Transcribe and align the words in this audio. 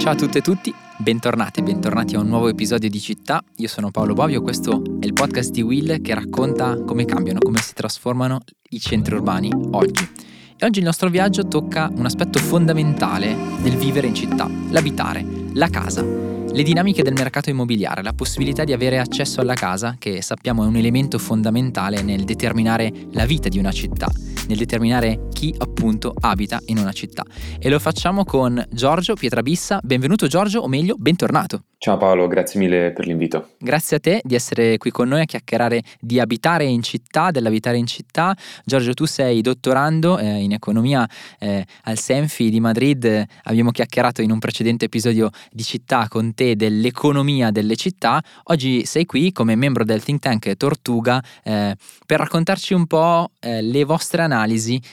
Ciao 0.00 0.12
a 0.12 0.14
tutte 0.14 0.38
e 0.38 0.40
tutti, 0.40 0.74
bentornati, 0.96 1.60
bentornati 1.60 2.14
a 2.14 2.20
un 2.20 2.26
nuovo 2.26 2.48
episodio 2.48 2.88
di 2.88 2.98
Città. 2.98 3.44
Io 3.56 3.68
sono 3.68 3.90
Paolo 3.90 4.14
Bovio, 4.14 4.40
questo 4.40 4.82
è 4.98 5.04
il 5.04 5.12
podcast 5.12 5.50
di 5.50 5.60
Will 5.60 6.00
che 6.00 6.14
racconta 6.14 6.82
come 6.84 7.04
cambiano, 7.04 7.38
come 7.38 7.60
si 7.60 7.74
trasformano 7.74 8.40
i 8.70 8.80
centri 8.80 9.14
urbani 9.14 9.52
oggi. 9.72 10.08
E 10.56 10.64
oggi 10.64 10.78
il 10.78 10.86
nostro 10.86 11.10
viaggio 11.10 11.46
tocca 11.46 11.90
un 11.94 12.06
aspetto 12.06 12.38
fondamentale 12.38 13.36
del 13.60 13.76
vivere 13.76 14.06
in 14.06 14.14
città, 14.14 14.48
l'abitare, 14.70 15.22
la 15.52 15.68
casa. 15.68 16.02
Le 16.02 16.62
dinamiche 16.62 17.02
del 17.02 17.12
mercato 17.12 17.50
immobiliare, 17.50 18.02
la 18.02 18.14
possibilità 18.14 18.64
di 18.64 18.72
avere 18.72 18.98
accesso 18.98 19.42
alla 19.42 19.52
casa, 19.52 19.96
che 19.98 20.22
sappiamo 20.22 20.64
è 20.64 20.66
un 20.66 20.76
elemento 20.76 21.18
fondamentale 21.18 22.00
nel 22.00 22.24
determinare 22.24 22.90
la 23.12 23.26
vita 23.26 23.50
di 23.50 23.58
una 23.58 23.70
città 23.70 24.10
nel 24.50 24.58
determinare 24.58 25.28
chi 25.32 25.54
appunto 25.56 26.12
abita 26.20 26.60
in 26.66 26.78
una 26.78 26.92
città. 26.92 27.22
E 27.58 27.68
lo 27.68 27.78
facciamo 27.78 28.24
con 28.24 28.62
Giorgio 28.70 29.14
Pietrabissa. 29.14 29.78
Benvenuto 29.82 30.26
Giorgio, 30.26 30.60
o 30.60 30.68
meglio, 30.68 30.96
bentornato. 30.98 31.62
Ciao 31.78 31.96
Paolo, 31.96 32.26
grazie 32.26 32.60
mille 32.60 32.92
per 32.92 33.06
l'invito. 33.06 33.52
Grazie 33.58 33.96
a 33.96 34.00
te 34.00 34.20
di 34.22 34.34
essere 34.34 34.76
qui 34.76 34.90
con 34.90 35.08
noi 35.08 35.22
a 35.22 35.24
chiacchierare 35.24 35.82
di 35.98 36.20
abitare 36.20 36.64
in 36.64 36.82
città, 36.82 37.30
dell'abitare 37.30 37.78
in 37.78 37.86
città. 37.86 38.36
Giorgio, 38.66 38.92
tu 38.92 39.06
sei 39.06 39.40
dottorando 39.40 40.18
eh, 40.18 40.42
in 40.42 40.52
economia 40.52 41.08
eh, 41.38 41.64
al 41.84 41.96
Senfi 41.96 42.50
di 42.50 42.60
Madrid. 42.60 43.24
Abbiamo 43.44 43.70
chiacchierato 43.70 44.20
in 44.20 44.30
un 44.30 44.38
precedente 44.38 44.86
episodio 44.86 45.30
di 45.50 45.62
città 45.62 46.06
con 46.08 46.34
te 46.34 46.54
dell'economia 46.54 47.50
delle 47.50 47.76
città. 47.76 48.22
Oggi 48.44 48.84
sei 48.84 49.06
qui 49.06 49.32
come 49.32 49.54
membro 49.54 49.82
del 49.82 50.02
think 50.02 50.20
tank 50.20 50.54
Tortuga 50.58 51.22
eh, 51.42 51.74
per 52.04 52.18
raccontarci 52.18 52.74
un 52.74 52.86
po' 52.86 53.30
eh, 53.40 53.62
le 53.62 53.84
vostre 53.84 54.20
analisi. 54.20 54.39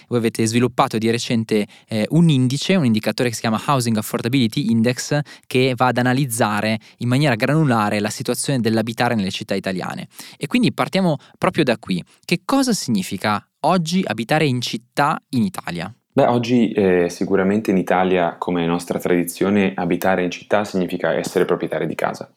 Voi 0.08 0.18
avete 0.18 0.46
sviluppato 0.46 0.98
di 0.98 1.10
recente 1.10 1.66
eh, 1.88 2.06
un 2.10 2.30
indice, 2.30 2.76
un 2.76 2.86
indicatore 2.86 3.30
che 3.30 3.36
si 3.36 3.42
chiama 3.42 3.62
Housing 3.66 3.98
Affordability 3.98 4.70
Index, 4.72 5.20
che 5.46 5.74
va 5.76 5.88
ad 5.88 5.98
analizzare 5.98 6.80
in 6.98 7.08
maniera 7.08 7.36
granulare 7.36 8.00
la 8.00 8.10
situazione 8.10 8.60
dell'abitare 8.60 9.16
nelle 9.16 9.32
città 9.32 9.56
italiane. 9.56 10.08
E 10.38 10.48
quindi 10.48 10.74
partiamo 10.74 11.18
proprio 11.38 11.64
da 11.64 11.78
qui. 11.78 12.04
Che 12.24 12.42
cosa 12.46 12.74
significa 12.74 13.46
oggi 13.62 14.04
abitare 14.06 14.46
in 14.46 14.62
città 14.62 15.22
in 15.30 15.44
Italia? 15.44 15.94
Beh, 16.18 16.26
oggi 16.26 16.72
eh, 16.72 17.10
sicuramente 17.10 17.70
in 17.70 17.78
Italia, 17.78 18.38
come 18.40 18.66
nostra 18.66 18.98
tradizione, 18.98 19.74
abitare 19.76 20.24
in 20.24 20.32
città 20.32 20.64
significa 20.64 21.14
essere 21.14 21.46
proprietari 21.46 21.86
di 21.86 21.94
casa. 21.94 22.32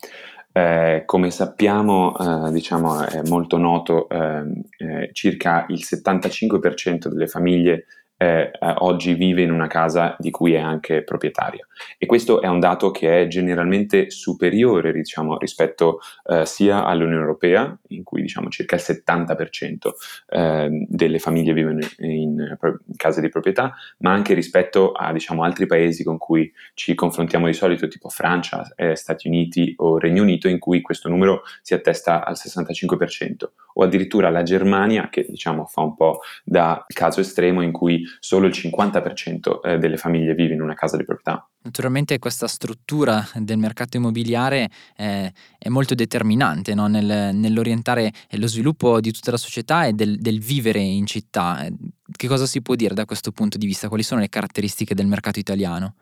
Eh, 0.52 1.02
come 1.06 1.30
sappiamo, 1.30 2.16
eh, 2.48 2.52
diciamo, 2.52 3.04
è 3.06 3.22
molto 3.28 3.56
noto, 3.56 4.08
ehm, 4.08 4.52
eh, 4.78 5.10
circa 5.12 5.66
il 5.68 5.84
75% 5.84 7.08
delle 7.08 7.28
famiglie 7.28 7.86
eh, 8.22 8.50
eh, 8.52 8.74
oggi 8.80 9.14
vive 9.14 9.40
in 9.40 9.50
una 9.50 9.66
casa 9.66 10.14
di 10.18 10.30
cui 10.30 10.52
è 10.52 10.58
anche 10.58 11.02
proprietaria. 11.02 11.66
E 11.96 12.04
questo 12.04 12.42
è 12.42 12.48
un 12.48 12.60
dato 12.60 12.90
che 12.90 13.22
è 13.22 13.26
generalmente 13.28 14.10
superiore 14.10 14.92
diciamo, 14.92 15.38
rispetto 15.38 16.00
eh, 16.26 16.44
sia 16.44 16.84
all'Unione 16.84 17.22
Europea, 17.22 17.74
in 17.88 18.02
cui 18.02 18.20
diciamo, 18.20 18.50
circa 18.50 18.76
il 18.76 18.82
70% 18.84 19.88
eh, 20.28 20.86
delle 20.86 21.18
famiglie 21.18 21.54
vivono 21.54 21.78
in, 21.78 22.10
in, 22.10 22.58
in, 22.86 22.96
case 22.96 23.22
di 23.22 23.30
proprietà, 23.30 23.74
ma 23.98 24.12
anche 24.12 24.34
rispetto 24.34 24.92
a 24.92 25.14
diciamo, 25.14 25.42
altri 25.42 25.64
paesi 25.64 26.04
con 26.04 26.18
cui 26.18 26.52
ci 26.74 26.94
confrontiamo 26.94 27.46
di 27.46 27.54
solito, 27.54 27.88
tipo 27.88 28.10
Francia, 28.10 28.70
eh, 28.76 28.96
Stati 28.96 29.28
Uniti 29.28 29.72
o 29.78 29.96
Regno 29.96 30.20
Unito, 30.20 30.46
in 30.46 30.58
cui 30.58 30.82
questo 30.82 31.08
numero 31.08 31.40
si 31.62 31.72
attesta 31.72 32.22
al 32.22 32.34
65%, 32.34 33.48
o 33.74 33.82
addirittura 33.82 34.28
la 34.28 34.42
Germania, 34.42 35.08
che 35.08 35.24
diciamo, 35.26 35.64
fa 35.64 35.80
un 35.80 35.96
po' 35.96 36.20
da 36.44 36.84
caso 36.86 37.20
estremo 37.20 37.62
in 37.62 37.72
cui 37.72 38.08
solo 38.18 38.46
il 38.46 38.52
50% 38.52 39.60
eh, 39.62 39.78
delle 39.78 39.96
famiglie 39.96 40.34
vive 40.34 40.54
in 40.54 40.62
una 40.62 40.74
casa 40.74 40.96
di 40.96 41.04
proprietà. 41.04 41.48
Naturalmente 41.62 42.18
questa 42.18 42.48
struttura 42.48 43.26
del 43.34 43.58
mercato 43.58 43.98
immobiliare 43.98 44.70
è, 44.96 45.30
è 45.58 45.68
molto 45.68 45.94
determinante 45.94 46.74
no? 46.74 46.86
Nel, 46.86 47.34
nell'orientare 47.34 48.10
lo 48.30 48.46
sviluppo 48.46 48.98
di 49.00 49.12
tutta 49.12 49.30
la 49.30 49.36
società 49.36 49.84
e 49.84 49.92
del, 49.92 50.18
del, 50.18 50.40
vivere 50.40 50.78
in 50.78 51.04
città. 51.04 51.66
Che 52.10 52.28
cosa 52.28 52.46
si 52.46 52.62
può 52.62 52.74
dire 52.74 52.94
da 52.94 53.04
questo 53.04 53.30
punto 53.30 53.58
di 53.58 53.66
vista? 53.66 53.88
Quali 53.88 54.02
sono 54.02 54.20
le 54.20 54.30
caratteristiche 54.30 54.94
del 54.94 55.06
mercato 55.06 55.38
italiano? 55.38 55.96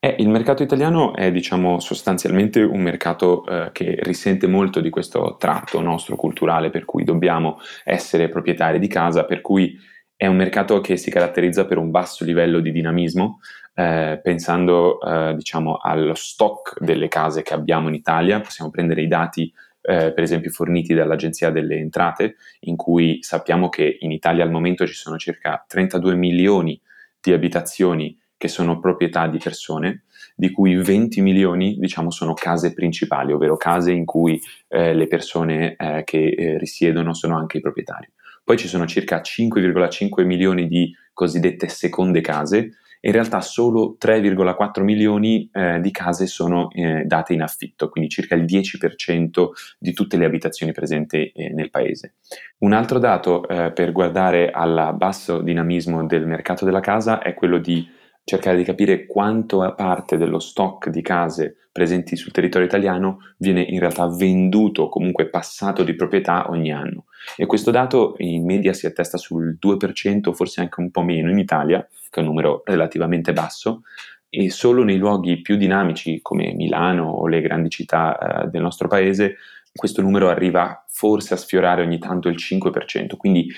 Eh, 0.00 0.16
il 0.18 0.28
mercato 0.28 0.62
italiano 0.62 1.14
è 1.14 1.30
diciamo, 1.30 1.80
sostanzialmente 1.80 2.62
un 2.62 2.80
mercato 2.80 3.44
eh, 3.46 3.70
che 3.72 3.98
risente 4.02 4.46
molto 4.46 4.80
di 4.80 4.90
questo 4.90 5.36
tratto 5.38 5.80
nostro 5.80 6.16
culturale 6.16 6.70
per 6.70 6.84
cui 6.84 7.04
dobbiamo 7.04 7.58
essere 7.84 8.28
proprietari 8.28 8.78
di 8.78 8.88
casa, 8.88 9.24
per 9.24 9.40
cui 9.40 9.76
è 10.18 10.26
un 10.26 10.34
mercato 10.34 10.80
che 10.80 10.96
si 10.96 11.12
caratterizza 11.12 11.64
per 11.64 11.78
un 11.78 11.92
basso 11.92 12.24
livello 12.24 12.58
di 12.58 12.72
dinamismo, 12.72 13.38
eh, 13.72 14.18
pensando 14.20 15.00
eh, 15.00 15.32
diciamo, 15.36 15.76
allo 15.76 16.14
stock 16.14 16.80
delle 16.80 17.06
case 17.06 17.42
che 17.42 17.54
abbiamo 17.54 17.86
in 17.86 17.94
Italia, 17.94 18.40
possiamo 18.40 18.68
prendere 18.68 19.02
i 19.02 19.06
dati 19.06 19.44
eh, 19.80 20.12
per 20.12 20.24
esempio 20.24 20.50
forniti 20.50 20.92
dall'Agenzia 20.92 21.50
delle 21.50 21.76
Entrate, 21.76 22.34
in 22.62 22.74
cui 22.74 23.18
sappiamo 23.22 23.68
che 23.68 23.98
in 24.00 24.10
Italia 24.10 24.42
al 24.42 24.50
momento 24.50 24.88
ci 24.88 24.94
sono 24.94 25.18
circa 25.18 25.64
32 25.68 26.16
milioni 26.16 26.80
di 27.20 27.32
abitazioni 27.32 28.18
che 28.36 28.48
sono 28.48 28.80
proprietà 28.80 29.28
di 29.28 29.38
persone, 29.38 30.02
di 30.34 30.50
cui 30.50 30.74
20 30.74 31.20
milioni 31.20 31.76
diciamo, 31.78 32.10
sono 32.10 32.34
case 32.34 32.74
principali, 32.74 33.32
ovvero 33.32 33.56
case 33.56 33.92
in 33.92 34.04
cui 34.04 34.40
eh, 34.66 34.94
le 34.94 35.06
persone 35.06 35.76
eh, 35.76 36.02
che 36.02 36.26
eh, 36.26 36.58
risiedono 36.58 37.14
sono 37.14 37.38
anche 37.38 37.58
i 37.58 37.60
proprietari. 37.60 38.10
Poi 38.48 38.56
ci 38.56 38.66
sono 38.66 38.86
circa 38.86 39.20
5,5 39.20 40.24
milioni 40.24 40.68
di 40.68 40.90
cosiddette 41.12 41.68
seconde 41.68 42.22
case, 42.22 42.70
in 43.00 43.12
realtà 43.12 43.42
solo 43.42 43.98
3,4 44.00 44.82
milioni 44.82 45.50
eh, 45.52 45.78
di 45.82 45.90
case 45.90 46.26
sono 46.26 46.70
eh, 46.70 47.02
date 47.04 47.34
in 47.34 47.42
affitto, 47.42 47.90
quindi 47.90 48.08
circa 48.08 48.36
il 48.36 48.44
10% 48.44 49.48
di 49.78 49.92
tutte 49.92 50.16
le 50.16 50.24
abitazioni 50.24 50.72
presenti 50.72 51.26
eh, 51.26 51.50
nel 51.52 51.68
paese. 51.68 52.14
Un 52.60 52.72
altro 52.72 52.98
dato 52.98 53.46
eh, 53.46 53.70
per 53.72 53.92
guardare 53.92 54.50
al 54.50 54.94
basso 54.96 55.42
dinamismo 55.42 56.06
del 56.06 56.26
mercato 56.26 56.64
della 56.64 56.80
casa 56.80 57.20
è 57.20 57.34
quello 57.34 57.58
di 57.58 57.86
cercare 58.28 58.58
di 58.58 58.62
capire 58.62 59.06
quanto 59.06 59.72
parte 59.74 60.18
dello 60.18 60.38
stock 60.38 60.90
di 60.90 61.00
case 61.00 61.56
presenti 61.72 62.14
sul 62.14 62.30
territorio 62.30 62.66
italiano 62.66 63.20
viene 63.38 63.62
in 63.62 63.78
realtà 63.80 64.06
venduto 64.06 64.82
o 64.82 64.88
comunque 64.90 65.30
passato 65.30 65.82
di 65.82 65.94
proprietà 65.94 66.50
ogni 66.50 66.70
anno. 66.70 67.06
E 67.36 67.46
questo 67.46 67.70
dato 67.70 68.16
in 68.18 68.44
media 68.44 68.74
si 68.74 68.84
attesta 68.84 69.16
sul 69.16 69.56
2%, 69.58 70.32
forse 70.34 70.60
anche 70.60 70.80
un 70.80 70.90
po' 70.90 71.02
meno 71.02 71.30
in 71.30 71.38
Italia, 71.38 71.80
che 72.10 72.20
è 72.20 72.22
un 72.22 72.26
numero 72.26 72.62
relativamente 72.66 73.32
basso, 73.32 73.82
e 74.28 74.50
solo 74.50 74.84
nei 74.84 74.98
luoghi 74.98 75.40
più 75.40 75.56
dinamici 75.56 76.20
come 76.20 76.52
Milano 76.52 77.08
o 77.08 77.26
le 77.28 77.40
grandi 77.40 77.70
città 77.70 78.18
eh, 78.18 78.48
del 78.48 78.60
nostro 78.60 78.88
paese 78.88 79.36
questo 79.72 80.02
numero 80.02 80.28
arriva 80.28 80.84
forse 80.88 81.34
a 81.34 81.36
sfiorare 81.36 81.82
ogni 81.82 81.98
tanto 81.98 82.28
il 82.28 82.36
5%, 82.36 83.16
quindi 83.16 83.48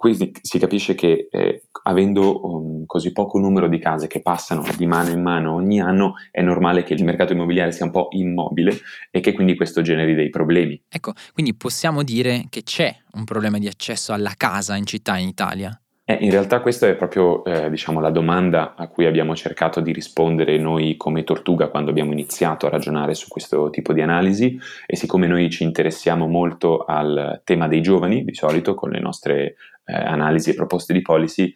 quindi 0.00 0.32
si 0.40 0.58
capisce 0.58 0.94
che 0.94 1.28
eh, 1.30 1.64
avendo 1.82 2.46
um, 2.46 2.86
così 2.86 3.12
poco 3.12 3.38
numero 3.38 3.68
di 3.68 3.78
case 3.78 4.06
che 4.06 4.22
passano 4.22 4.64
di 4.74 4.86
mano 4.86 5.10
in 5.10 5.20
mano 5.20 5.52
ogni 5.52 5.78
anno, 5.78 6.14
è 6.30 6.40
normale 6.40 6.84
che 6.84 6.94
il 6.94 7.04
mercato 7.04 7.34
immobiliare 7.34 7.70
sia 7.70 7.84
un 7.84 7.90
po' 7.90 8.08
immobile 8.12 8.78
e 9.10 9.20
che 9.20 9.34
quindi 9.34 9.56
questo 9.56 9.82
generi 9.82 10.14
dei 10.14 10.30
problemi. 10.30 10.82
Ecco, 10.88 11.12
quindi 11.34 11.52
possiamo 11.52 12.02
dire 12.02 12.46
che 12.48 12.62
c'è 12.62 12.96
un 13.12 13.24
problema 13.24 13.58
di 13.58 13.66
accesso 13.66 14.14
alla 14.14 14.32
casa 14.38 14.74
in 14.74 14.86
città 14.86 15.18
in 15.18 15.28
Italia? 15.28 15.78
Eh, 16.10 16.16
in 16.22 16.30
realtà 16.30 16.60
questa 16.60 16.88
è 16.88 16.96
proprio 16.96 17.44
eh, 17.44 17.68
diciamo, 17.70 18.00
la 18.00 18.10
domanda 18.10 18.74
a 18.74 18.88
cui 18.88 19.04
abbiamo 19.04 19.36
cercato 19.36 19.80
di 19.80 19.92
rispondere 19.92 20.58
noi 20.58 20.96
come 20.96 21.24
Tortuga 21.24 21.68
quando 21.68 21.90
abbiamo 21.90 22.10
iniziato 22.10 22.66
a 22.66 22.70
ragionare 22.70 23.14
su 23.14 23.28
questo 23.28 23.68
tipo 23.68 23.92
di 23.92 24.00
analisi 24.00 24.58
e 24.86 24.96
siccome 24.96 25.28
noi 25.28 25.50
ci 25.50 25.62
interessiamo 25.62 26.26
molto 26.26 26.84
al 26.84 27.42
tema 27.44 27.68
dei 27.68 27.80
giovani 27.80 28.24
di 28.24 28.34
solito 28.34 28.74
con 28.74 28.90
le 28.90 28.98
nostre 28.98 29.54
eh, 29.90 29.94
analisi 29.94 30.50
e 30.50 30.54
proposte 30.54 30.92
di 30.92 31.02
policy, 31.02 31.52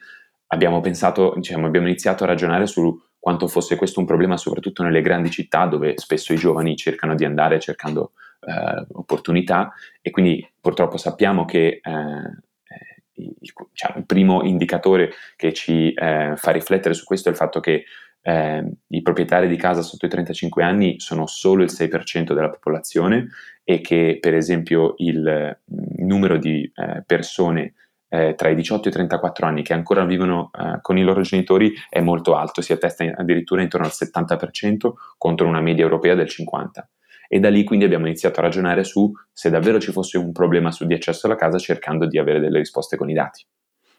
abbiamo 0.48 0.81
pensato, 0.81 1.34
diciamo, 1.36 1.66
abbiamo 1.66 1.86
iniziato 1.86 2.25
a 2.25 2.28
ragionare 2.28 2.66
su 2.66 2.98
quanto 3.19 3.48
fosse 3.48 3.76
questo 3.76 4.00
un 4.00 4.06
problema 4.06 4.36
soprattutto 4.36 4.82
nelle 4.82 5.00
grandi 5.00 5.31
città 5.31 5.66
dove 5.66 5.94
spesso 5.96 6.32
i 6.32 6.36
giovani 6.36 6.76
cercano 6.76 7.14
di 7.14 7.25
andare 7.25 7.60
cercando 7.60 8.12
eh, 8.40 8.86
opportunità. 8.92 9.72
E 10.00 10.10
quindi 10.10 10.46
purtroppo 10.60 10.96
sappiamo 10.96 11.44
che 11.44 11.81
eh, 11.82 11.90
eh 11.90 13.02
il, 13.14 13.52
diciamo, 13.70 13.98
il, 13.98 14.06
primo 14.06 14.42
indicatore 14.42 15.12
che 15.36 15.52
ci 15.52 15.92
eh, 15.92 16.34
fa 16.36 16.50
riflettere 16.50 16.94
su 16.94 17.04
questo 17.04 17.28
è 17.28 17.32
il 17.32 17.38
fatto 17.38 17.60
che 17.60 17.84
eh, 18.26 18.70
i 18.88 19.02
proprietari 19.02 19.48
di 19.48 19.56
casa 19.56 19.82
sotto 19.82 20.06
i 20.06 20.08
35 20.08 20.62
anni 20.62 20.98
sono 20.98 21.26
solo 21.26 21.62
il 21.62 21.70
6% 21.70 22.32
della 22.32 22.50
popolazione 22.50 23.28
e 23.62 23.81
che 23.81 24.19
per 24.20 24.34
esempio 24.34 24.94
il 24.98 25.58
numero 25.98 26.38
di 26.38 26.70
eh, 26.75 27.02
persone 27.06 27.75
eh, 28.14 28.34
tra 28.37 28.49
i 28.49 28.55
18 28.55 28.87
e 28.87 28.90
i 28.90 28.93
34 28.93 29.46
anni 29.46 29.62
che 29.62 29.72
ancora 29.72 30.05
vivono 30.05 30.50
eh, 30.56 30.78
con 30.81 30.96
i 30.96 31.02
loro 31.02 31.22
genitori 31.22 31.75
è 31.88 32.00
molto 32.00 32.37
alto, 32.37 32.61
si 32.61 32.72
attesta 32.72 33.05
addirittura 33.05 33.61
intorno 33.61 33.87
al 33.87 33.93
70% 33.93 34.93
contro 35.19 35.49
una 35.49 35.61
media 35.61 35.82
europea 35.82 36.14
del 36.14 36.28
50%. 36.28 36.66
E 37.26 37.40
da 37.40 37.49
lì 37.49 37.64
quindi 37.64 37.84
abbiamo 37.84 38.06
iniziato 38.06 38.38
a 38.38 38.44
ragionare 38.44 38.84
su 38.84 39.11
se 39.32 39.50
davvero 39.50 39.81
ci 39.81 39.90
fosse 39.90 40.19
un 40.19 40.31
problema 40.31 40.70
su 40.70 40.84
di 40.87 40.94
accesso 40.94 41.26
alla 41.26 41.34
casa 41.34 41.58
cercando 41.58 42.06
di 42.06 42.19
avere 42.19 42.38
delle 42.38 42.58
risposte 42.58 42.96
con 42.96 43.11
i 43.11 43.14
dati. 43.14 43.44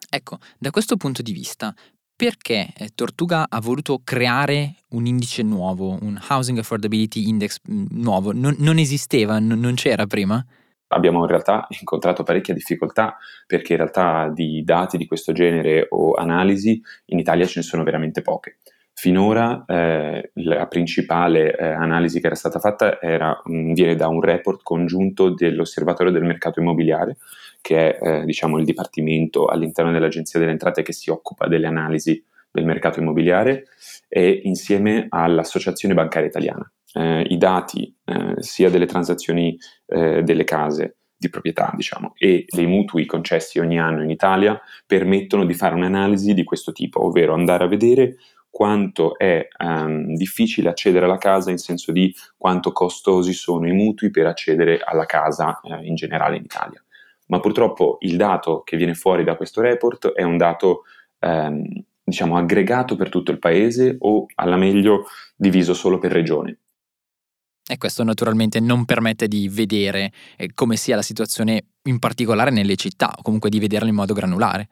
Ecco, 0.10 0.38
da 0.58 0.70
questo 0.70 0.96
punto 0.96 1.22
di 1.22 1.34
vista, 1.34 1.74
perché 2.16 2.70
eh, 2.78 2.92
Tortuga 2.96 3.48
ha 3.50 3.60
voluto 3.60 4.00
creare 4.04 4.76
un 4.92 5.08
indice 5.08 5.44
nuovo, 5.44 5.98
un 6.02 6.18
Housing 6.30 6.60
Affordability 6.60 7.28
Index 7.28 7.58
mm, 7.70 7.88
nuovo? 7.90 8.32
Non, 8.32 8.56
non 8.60 8.78
esisteva, 8.78 9.40
non 9.40 9.74
c'era 9.74 10.06
prima? 10.06 10.46
Abbiamo 10.88 11.22
in 11.22 11.28
realtà 11.28 11.66
incontrato 11.80 12.24
parecchia 12.24 12.54
difficoltà 12.54 13.18
perché 13.48 13.74
in 13.74 13.80
realtà 13.80 14.30
di 14.30 14.64
dati 14.64 14.98
di 14.98 15.08
questo 15.08 15.32
genere 15.34 15.88
o 15.90 16.14
analisi 16.14 16.82
in 17.06 17.20
Italia 17.20 17.46
ce 17.46 17.60
ne 17.60 17.66
sono 17.66 17.84
veramente 17.84 18.22
poche. 18.22 18.58
Finora 18.98 19.66
eh, 19.68 20.32
la 20.36 20.68
principale 20.68 21.54
eh, 21.54 21.66
analisi 21.66 22.22
che 22.22 22.28
era 22.28 22.36
stata 22.36 22.60
fatta 22.60 23.02
era, 23.02 23.42
mh, 23.44 23.74
viene 23.74 23.96
da 23.96 24.08
un 24.08 24.22
report 24.22 24.62
congiunto 24.64 25.34
dell'Osservatorio 25.34 26.14
del 26.14 26.24
mercato 26.24 26.62
immobiliare, 26.62 27.18
che 27.60 27.98
è 27.98 28.22
eh, 28.22 28.26
diciamo, 28.26 28.58
il 28.58 28.64
dipartimento 28.64 29.48
all'interno 29.48 29.92
dell'Agenzia 29.92 30.40
delle 30.40 30.52
Entrate 30.52 30.82
che 30.82 30.94
si 30.94 31.10
occupa 31.10 31.48
delle 31.48 31.68
analisi 31.68 32.24
del 32.50 32.64
mercato 32.64 33.02
immobiliare, 33.02 33.66
e 34.08 34.30
insieme 34.44 35.08
all'Associazione 35.10 35.94
Bancaria 35.94 36.30
Italiana. 36.30 36.72
Eh, 36.98 37.26
I 37.30 37.38
dati 37.38 37.94
eh, 38.06 38.36
sia 38.38 38.70
delle 38.70 38.86
transazioni 38.86 39.58
eh, 39.88 40.24
delle 40.24 40.46
case 40.46 40.98
di 41.18 41.30
proprietà, 41.30 41.72
diciamo, 41.76 42.14
e 42.18 42.46
dei 42.48 42.66
mutui 42.66 43.06
concessi 43.06 43.60
ogni 43.60 43.80
anno 43.80 44.04
in 44.04 44.10
Italia 44.10 44.60
permettono 44.86 45.46
di 45.46 45.54
fare 45.54 45.76
un'analisi 45.76 46.34
di 46.34 46.44
questo 46.44 46.72
tipo, 46.72 47.06
ovvero 47.06 47.34
andare 47.34 47.64
a 47.64 47.68
vedere 47.68 48.16
quanto 48.50 49.18
è 49.18 49.46
um, 49.60 50.14
difficile 50.16 50.70
accedere 50.70 51.04
alla 51.04 51.18
casa 51.18 51.52
in 51.52 51.58
senso 51.58 51.92
di 51.92 52.16
quanto 52.38 52.72
costosi 52.72 53.34
sono 53.34 53.68
i 53.68 53.74
mutui 53.74 54.12
per 54.12 54.28
accedere 54.28 54.80
alla 54.82 55.06
casa 55.06 55.60
eh, 55.60 55.86
in 55.86 55.96
generale 55.96 56.38
in 56.38 56.44
Italia. 56.44 56.82
Ma 57.28 57.42
purtroppo 57.42 57.98
il 58.02 58.16
dato 58.16 58.62
che 58.62 58.78
viene 58.78 58.94
fuori 58.94 59.26
da 59.26 59.36
questo 59.36 59.60
report 59.60 60.14
è 60.14 60.24
un 60.24 60.38
dato 60.38 60.84
um, 61.20 61.64
diciamo 62.02 62.38
aggregato 62.38 62.96
per 62.96 63.10
tutto 63.10 63.32
il 63.32 63.40
paese 63.40 63.98
o 64.00 64.26
alla 64.36 64.58
meglio 64.58 65.06
diviso 65.36 65.74
solo 65.74 65.98
per 65.98 66.12
regione. 66.12 66.60
E 67.68 67.78
questo 67.78 68.04
naturalmente 68.04 68.60
non 68.60 68.86
permette 68.86 69.28
di 69.28 69.50
vedere 69.50 70.12
eh, 70.38 70.52
come 70.54 70.76
sia 70.76 70.96
la 70.96 71.02
situazione 71.02 71.64
in 71.84 72.00
particolare 72.00 72.52
nelle 72.52 72.76
città, 72.76 73.14
o 73.18 73.22
comunque 73.24 73.50
di 73.50 73.60
vederla 73.60 73.90
in 73.90 73.96
modo 73.96 74.14
granulare. 74.14 74.68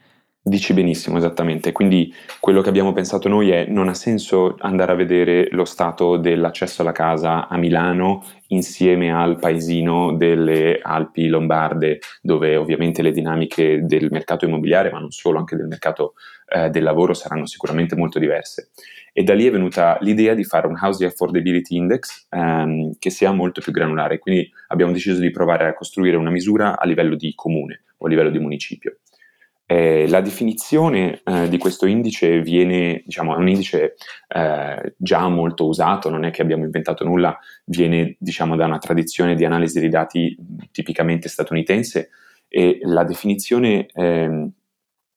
Dici 0.45 0.73
benissimo, 0.73 1.15
esattamente. 1.17 1.71
Quindi 1.71 2.13
quello 2.41 2.61
che 2.61 2.67
abbiamo 2.67 2.91
pensato 2.91 3.29
noi 3.29 3.49
è 3.49 3.65
non 3.65 3.87
ha 3.87 3.93
senso 3.93 4.57
andare 4.59 4.91
a 4.91 4.95
vedere 4.95 5.47
lo 5.51 5.63
stato 5.63 6.17
dell'accesso 6.17 6.81
alla 6.81 6.91
casa 6.91 7.47
a 7.47 7.55
Milano 7.55 8.25
insieme 8.47 9.13
al 9.13 9.39
paesino 9.39 10.17
delle 10.17 10.79
Alpi 10.81 11.27
Lombarde, 11.27 11.99
dove 12.21 12.57
ovviamente 12.57 13.01
le 13.01 13.13
dinamiche 13.13 13.85
del 13.85 14.09
mercato 14.11 14.43
immobiliare, 14.43 14.91
ma 14.91 14.99
non 14.99 15.11
solo, 15.11 15.39
anche 15.39 15.55
del 15.55 15.67
mercato 15.67 16.15
eh, 16.49 16.69
del 16.69 16.83
lavoro 16.83 17.13
saranno 17.13 17.45
sicuramente 17.45 17.95
molto 17.95 18.19
diverse. 18.19 18.71
E 19.15 19.23
da 19.23 19.35
lì 19.35 19.45
è 19.45 19.51
venuta 19.51 19.97
l'idea 20.01 20.33
di 20.33 20.43
fare 20.43 20.65
un 20.65 20.75
Housing 20.79 21.09
Affordability 21.09 21.75
Index 21.75 22.27
ehm, 22.31 22.93
che 22.97 23.11
sia 23.11 23.31
molto 23.31 23.61
più 23.61 23.71
granulare. 23.71 24.17
Quindi 24.17 24.51
abbiamo 24.69 24.91
deciso 24.91 25.19
di 25.19 25.29
provare 25.29 25.67
a 25.67 25.73
costruire 25.73 26.17
una 26.17 26.31
misura 26.31 26.79
a 26.79 26.85
livello 26.85 27.15
di 27.15 27.31
comune 27.35 27.83
o 27.97 28.07
a 28.07 28.09
livello 28.09 28.31
di 28.31 28.39
municipio. 28.39 28.97
Eh, 29.65 30.07
la 30.09 30.19
definizione 30.19 31.21
eh, 31.23 31.47
di 31.47 31.57
questo 31.57 31.85
indice 31.85 32.41
viene, 32.41 33.01
diciamo, 33.05 33.33
è 33.33 33.37
un 33.37 33.47
indice 33.47 33.95
eh, 34.27 34.93
già 34.97 35.27
molto 35.29 35.67
usato, 35.67 36.09
non 36.09 36.25
è 36.25 36.31
che 36.31 36.41
abbiamo 36.41 36.65
inventato 36.65 37.05
nulla, 37.05 37.37
viene 37.65 38.15
diciamo, 38.19 38.55
da 38.55 38.65
una 38.65 38.77
tradizione 38.77 39.35
di 39.35 39.45
analisi 39.45 39.79
dei 39.79 39.89
dati 39.89 40.35
tipicamente 40.71 41.29
statunitense 41.29 42.09
e 42.47 42.79
la 42.83 43.03
definizione 43.03 43.87
ehm, 43.93 44.51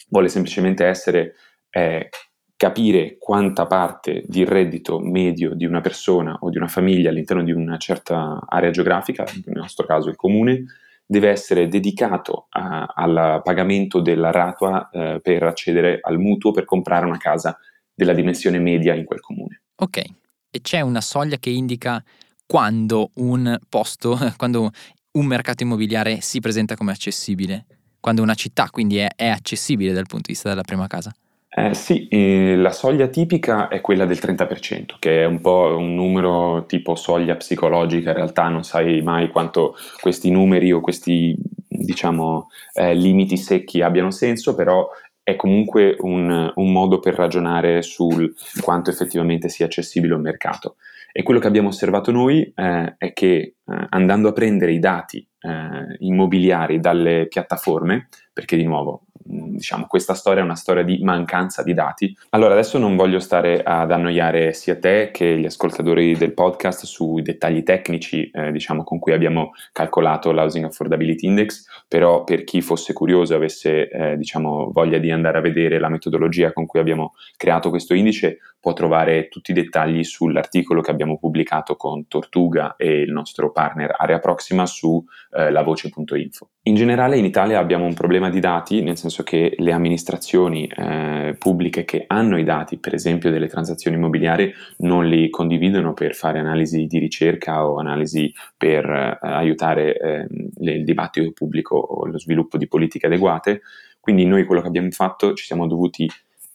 vuole 0.08 0.28
semplicemente 0.28 0.86
essere 0.86 1.34
eh, 1.70 2.08
capire 2.56 3.16
quanta 3.18 3.66
parte 3.66 4.24
di 4.26 4.44
reddito 4.44 4.98
medio 4.98 5.54
di 5.54 5.66
una 5.66 5.82
persona 5.82 6.38
o 6.40 6.48
di 6.48 6.56
una 6.56 6.68
famiglia 6.68 7.10
all'interno 7.10 7.42
di 7.42 7.52
una 7.52 7.76
certa 7.76 8.40
area 8.48 8.70
geografica, 8.70 9.24
nel 9.44 9.58
nostro 9.58 9.86
caso 9.86 10.08
il 10.08 10.16
comune, 10.16 10.64
deve 11.04 11.28
essere 11.28 11.68
dedicato 11.68 12.46
a, 12.50 12.86
al 12.94 13.42
pagamento 13.44 14.00
della 14.00 14.30
ratua 14.30 14.88
eh, 14.90 15.20
per 15.22 15.42
accedere 15.42 15.98
al 16.00 16.18
mutuo 16.18 16.50
per 16.50 16.64
comprare 16.64 17.06
una 17.06 17.18
casa 17.18 17.58
della 17.94 18.14
dimensione 18.14 18.58
media 18.58 18.94
in 18.94 19.04
quel 19.04 19.20
comune. 19.20 19.62
Ok, 19.76 20.02
e 20.50 20.60
c'è 20.62 20.80
una 20.80 21.02
soglia 21.02 21.36
che 21.36 21.50
indica 21.50 22.02
quando 22.46 23.10
un 23.16 23.58
posto, 23.68 24.18
quando 24.36 24.70
un 25.12 25.26
mercato 25.26 25.62
immobiliare 25.62 26.20
si 26.22 26.40
presenta 26.40 26.74
come 26.74 26.92
accessibile, 26.92 27.66
quando 28.00 28.22
una 28.22 28.34
città 28.34 28.68
quindi 28.70 28.96
è, 28.96 29.08
è 29.14 29.28
accessibile 29.28 29.92
dal 29.92 30.06
punto 30.06 30.26
di 30.26 30.32
vista 30.32 30.48
della 30.48 30.62
prima 30.62 30.86
casa? 30.86 31.12
Eh, 31.58 31.72
sì, 31.72 32.06
eh, 32.08 32.54
la 32.54 32.70
soglia 32.70 33.06
tipica 33.06 33.68
è 33.68 33.80
quella 33.80 34.04
del 34.04 34.18
30%, 34.20 34.96
che 34.98 35.22
è 35.22 35.24
un 35.24 35.40
po' 35.40 35.74
un 35.78 35.94
numero 35.94 36.66
tipo 36.66 36.94
soglia 36.96 37.34
psicologica, 37.36 38.10
in 38.10 38.16
realtà 38.16 38.48
non 38.48 38.62
sai 38.62 39.00
mai 39.00 39.30
quanto 39.30 39.74
questi 40.02 40.30
numeri 40.30 40.70
o 40.70 40.80
questi, 40.82 41.34
diciamo, 41.66 42.48
eh, 42.74 42.94
limiti 42.94 43.38
secchi 43.38 43.80
abbiano 43.80 44.10
senso, 44.10 44.54
però 44.54 44.86
è 45.22 45.34
comunque 45.36 45.96
un, 46.00 46.52
un, 46.54 46.72
modo 46.72 47.00
per 47.00 47.14
ragionare 47.14 47.80
sul 47.80 48.34
quanto 48.60 48.90
effettivamente 48.90 49.48
sia 49.48 49.64
accessibile 49.64 50.12
un 50.12 50.20
mercato. 50.20 50.76
E 51.10 51.22
quello 51.22 51.40
che 51.40 51.46
abbiamo 51.46 51.68
osservato 51.68 52.12
noi 52.12 52.52
eh, 52.54 52.96
è 52.98 53.12
che 53.14 53.26
eh, 53.26 53.54
andando 53.88 54.28
a 54.28 54.32
prendere 54.32 54.72
i 54.74 54.78
dati 54.78 55.26
eh, 55.40 55.96
immobiliari 56.00 56.80
dalle 56.80 57.28
piattaforme, 57.28 58.08
perché 58.34 58.58
di 58.58 58.64
nuovo 58.64 59.06
diciamo, 59.26 59.86
questa 59.86 60.14
storia 60.14 60.42
è 60.42 60.44
una 60.44 60.54
storia 60.54 60.82
di 60.82 60.98
mancanza 61.02 61.62
di 61.62 61.74
dati. 61.74 62.16
Allora, 62.30 62.52
adesso 62.52 62.78
non 62.78 62.96
voglio 62.96 63.18
stare 63.18 63.62
ad 63.62 63.90
annoiare 63.90 64.52
sia 64.52 64.78
te 64.78 65.10
che 65.12 65.38
gli 65.38 65.44
ascoltatori 65.44 66.16
del 66.16 66.32
podcast 66.32 66.84
sui 66.84 67.22
dettagli 67.22 67.62
tecnici, 67.62 68.30
eh, 68.30 68.52
diciamo, 68.52 68.84
con 68.84 68.98
cui 68.98 69.12
abbiamo 69.12 69.52
calcolato 69.72 70.32
l'Housing 70.32 70.64
Affordability 70.64 71.26
Index, 71.26 71.66
però 71.88 72.24
per 72.24 72.44
chi 72.44 72.60
fosse 72.60 72.92
curioso 72.92 73.32
e 73.32 73.36
avesse, 73.36 73.88
eh, 73.88 74.16
diciamo, 74.16 74.70
voglia 74.72 74.98
di 74.98 75.10
andare 75.10 75.38
a 75.38 75.42
vedere 75.42 75.78
la 75.78 75.88
metodologia 75.88 76.52
con 76.52 76.66
cui 76.66 76.80
abbiamo 76.80 77.14
creato 77.36 77.70
questo 77.70 77.94
indice, 77.94 78.38
può 78.66 78.72
trovare 78.72 79.28
tutti 79.28 79.52
i 79.52 79.54
dettagli 79.54 80.02
sull'articolo 80.02 80.80
che 80.80 80.90
abbiamo 80.90 81.18
pubblicato 81.18 81.76
con 81.76 82.08
Tortuga 82.08 82.74
e 82.76 83.00
il 83.02 83.12
nostro 83.12 83.52
partner 83.52 83.94
Area 83.96 84.18
Proxima 84.18 84.66
su 84.66 85.04
eh, 85.36 85.52
lavoce.info. 85.52 86.48
In 86.62 86.74
generale 86.74 87.16
in 87.16 87.24
Italia 87.24 87.60
abbiamo 87.60 87.84
un 87.84 87.94
problema 87.94 88.28
di 88.28 88.40
dati, 88.40 88.82
nel 88.82 88.96
senso 88.96 89.15
che 89.22 89.54
le 89.56 89.72
amministrazioni 89.72 90.66
eh, 90.66 91.36
pubbliche 91.38 91.84
che 91.84 92.04
hanno 92.06 92.38
i 92.38 92.44
dati, 92.44 92.78
per 92.78 92.94
esempio 92.94 93.30
delle 93.30 93.48
transazioni 93.48 93.96
immobiliari, 93.96 94.52
non 94.78 95.06
li 95.06 95.30
condividono 95.30 95.94
per 95.94 96.14
fare 96.14 96.38
analisi 96.38 96.86
di 96.86 96.98
ricerca 96.98 97.66
o 97.66 97.78
analisi 97.78 98.32
per 98.56 98.84
eh, 98.84 99.18
aiutare 99.20 99.96
eh, 99.98 100.26
il 100.60 100.84
dibattito 100.84 101.32
pubblico 101.32 101.76
o 101.76 102.06
lo 102.06 102.18
sviluppo 102.18 102.58
di 102.58 102.68
politiche 102.68 103.06
adeguate. 103.06 103.62
Quindi 104.00 104.24
noi 104.24 104.44
quello 104.44 104.60
che 104.60 104.68
abbiamo 104.68 104.90
fatto 104.90 105.34
ci 105.34 105.44
siamo 105.44 105.66
dovuti 105.66 106.08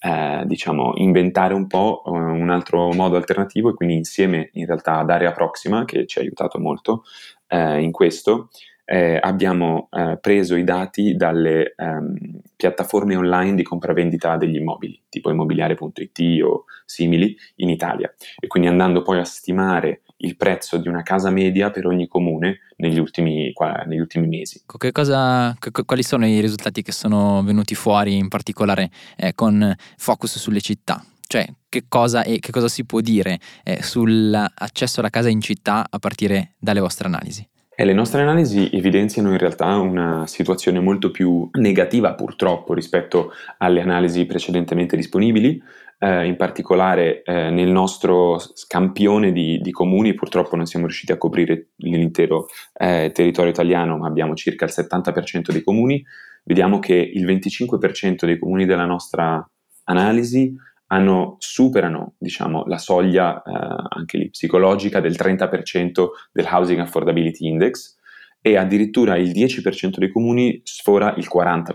eh, 0.04 0.44
diciamo, 0.46 0.94
inventare 0.96 1.54
un 1.54 1.68
po' 1.68 2.02
uh, 2.06 2.12
un 2.12 2.50
altro 2.50 2.92
modo 2.92 3.18
alternativo 3.18 3.70
e 3.70 3.74
quindi 3.76 3.96
insieme 3.96 4.50
in 4.54 4.66
realtà 4.66 4.98
ad 4.98 5.12
Area 5.12 5.32
Proxima 5.32 5.86
che 5.86 6.08
ci 6.08 6.18
ha 6.18 6.22
aiutato 6.22 6.60
molto 6.60 7.04
eh, 7.48 7.82
in 7.82 7.92
questo 7.92 8.50
eh, 8.86 9.18
abbiamo 9.22 9.88
eh, 9.92 10.18
preso 10.20 10.56
i 10.56 10.64
dati 10.64 11.16
dalle 11.16 11.74
ehm, 11.76 12.18
piattaforme 12.56 13.16
online 13.16 13.56
di 13.56 13.64
compravendita 13.64 14.38
degli 14.38 14.56
immobili, 14.56 15.02
tipo 15.10 15.30
immobiliare.it 15.30 16.44
o 16.44 16.66
simili, 16.86 17.36
in 17.56 17.70
Italia. 17.70 18.14
E 18.40 18.48
quindi 18.48 18.68
andando 18.68 19.02
poi 19.02 19.20
a 19.20 19.24
stimare 19.24 20.02
il 20.24 20.36
prezzo 20.36 20.78
di 20.78 20.88
una 20.88 21.04
casa 21.04 21.30
media 21.30 21.72
per 21.72 21.86
ogni 21.86 22.08
comune 22.08 22.60
negli 22.78 23.00
ultimi, 23.00 23.52
qua, 23.54 23.84
negli 23.86 24.00
ultimi 24.00 24.28
mesi. 24.28 24.62
Cosa, 24.66 25.56
quali 25.86 26.04
sono 26.04 26.28
i 26.28 26.40
risultati 26.40 26.82
che 26.82 26.92
sono 26.92 27.42
venuti 27.44 27.76
fuori 27.76 28.18
in 28.18 28.28
particolare 28.28 28.90
eh, 29.18 29.34
con 29.34 29.74
focus 29.98 30.38
sulle 30.38 30.62
città? 30.62 31.04
Cioè, 31.26 31.48
che 31.70 31.86
cosa, 31.88 32.24
e 32.24 32.40
che 32.40 32.52
cosa 32.52 32.68
si 32.68 32.84
può 32.84 33.00
dire 33.00 33.40
eh, 33.64 33.82
sull'accesso 33.82 35.00
alla 35.00 35.10
casa 35.10 35.30
in 35.30 35.40
città 35.40 35.88
a 35.90 35.98
partire 35.98 36.56
dalle 36.60 36.82
vostre 36.82 37.08
analisi? 37.08 37.48
E 37.82 37.84
le 37.84 37.94
nostre 37.94 38.22
analisi 38.22 38.70
evidenziano 38.72 39.32
in 39.32 39.40
realtà 39.40 39.76
una 39.78 40.28
situazione 40.28 40.80
molto 40.80 41.10
più 41.10 41.50
negativa 41.54 42.14
purtroppo 42.14 42.76
rispetto 42.76 43.32
alle 43.58 43.82
analisi 43.82 44.28
precedentemente 44.28 44.96
disponibili, 44.96 45.60
eh, 45.98 46.28
in 46.28 46.36
particolare 46.36 47.24
eh, 47.24 47.50
nel 47.50 47.70
nostro 47.70 48.40
campione 48.68 49.32
di, 49.32 49.58
di, 49.64 49.72
comuni 49.72 50.14
purtroppo 50.14 50.56
non 50.56 50.68
siamo 50.68 50.86
riusciti 50.86 51.12
a 51.12 51.18
coprire 51.18 51.70
l'intero 51.78 52.50
eh, 52.74 53.10
territorio 53.12 53.50
italiano, 53.50 53.98
ma 53.98 54.06
abbiamo 54.06 54.36
circa 54.36 54.66
il 54.66 54.74
70% 54.76 55.50
dei 55.50 55.64
comuni, 55.64 56.06
vediamo 56.44 56.78
che 56.78 56.94
il 56.94 57.26
25% 57.26 58.26
dei 58.26 58.38
comuni 58.38 58.68
della 58.68 58.86
nostra 58.86 59.44
analisi 59.86 60.56
hanno, 60.92 61.38
superano 61.40 62.16
diciamo, 62.18 62.66
la 62.66 62.78
soglia 62.78 63.42
eh, 63.42 63.52
anche 63.90 64.18
lì 64.18 64.30
psicologica 64.30 65.00
del 65.00 65.14
30% 65.14 66.08
del 66.32 66.48
Housing 66.50 66.80
Affordability 66.80 67.48
Index 67.48 67.98
e 68.42 68.58
addirittura 68.58 69.18
il 69.18 69.32
10% 69.32 69.98
dei 69.98 70.12
comuni 70.12 70.62
sfora 70.64 71.14
il 71.16 71.28
40%. 71.34 71.74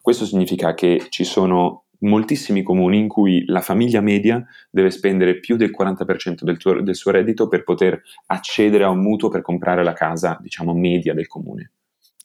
Questo 0.00 0.24
significa 0.24 0.74
che 0.74 1.06
ci 1.08 1.24
sono 1.24 1.86
moltissimi 2.00 2.62
comuni 2.62 2.98
in 2.98 3.08
cui 3.08 3.44
la 3.46 3.60
famiglia 3.60 4.00
media 4.00 4.42
deve 4.70 4.90
spendere 4.90 5.38
più 5.38 5.56
del 5.56 5.70
40% 5.76 6.42
del, 6.42 6.56
tuo, 6.56 6.80
del 6.80 6.94
suo 6.94 7.10
reddito 7.10 7.48
per 7.48 7.64
poter 7.64 8.00
accedere 8.26 8.84
a 8.84 8.90
un 8.90 9.00
mutuo 9.00 9.28
per 9.28 9.42
comprare 9.42 9.82
la 9.82 9.92
casa, 9.92 10.38
diciamo, 10.40 10.72
media 10.72 11.14
del 11.14 11.26
comune. 11.26 11.72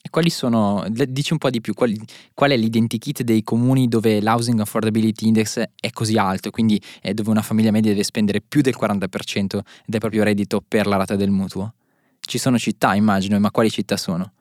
E 0.05 0.09
quali 0.11 0.29
sono, 0.29 0.85
dici 0.87 1.33
un 1.33 1.39
po' 1.39 1.49
di 1.49 1.61
più, 1.61 1.73
quali, 1.73 1.99
qual 2.35 2.51
è 2.51 2.57
l'identikit 2.57 3.23
dei 3.23 3.41
comuni 3.41 3.87
dove 3.87 4.21
l'housing 4.21 4.59
affordability 4.59 5.25
index 5.25 5.63
è 5.75 5.89
così 5.89 6.15
alto, 6.15 6.51
quindi 6.51 6.79
è 7.01 7.15
dove 7.15 7.31
una 7.31 7.41
famiglia 7.41 7.71
media 7.71 7.89
deve 7.89 8.03
spendere 8.03 8.39
più 8.39 8.61
del 8.61 8.75
40% 8.79 9.59
del 9.83 9.99
proprio 9.99 10.23
reddito 10.23 10.63
per 10.65 10.85
la 10.85 10.97
rata 10.97 11.15
del 11.15 11.31
mutuo? 11.31 11.73
Ci 12.19 12.37
sono 12.37 12.59
città, 12.59 12.93
immagino, 12.93 13.39
ma 13.39 13.49
quali 13.49 13.71
città 13.71 13.97
sono? 13.97 14.33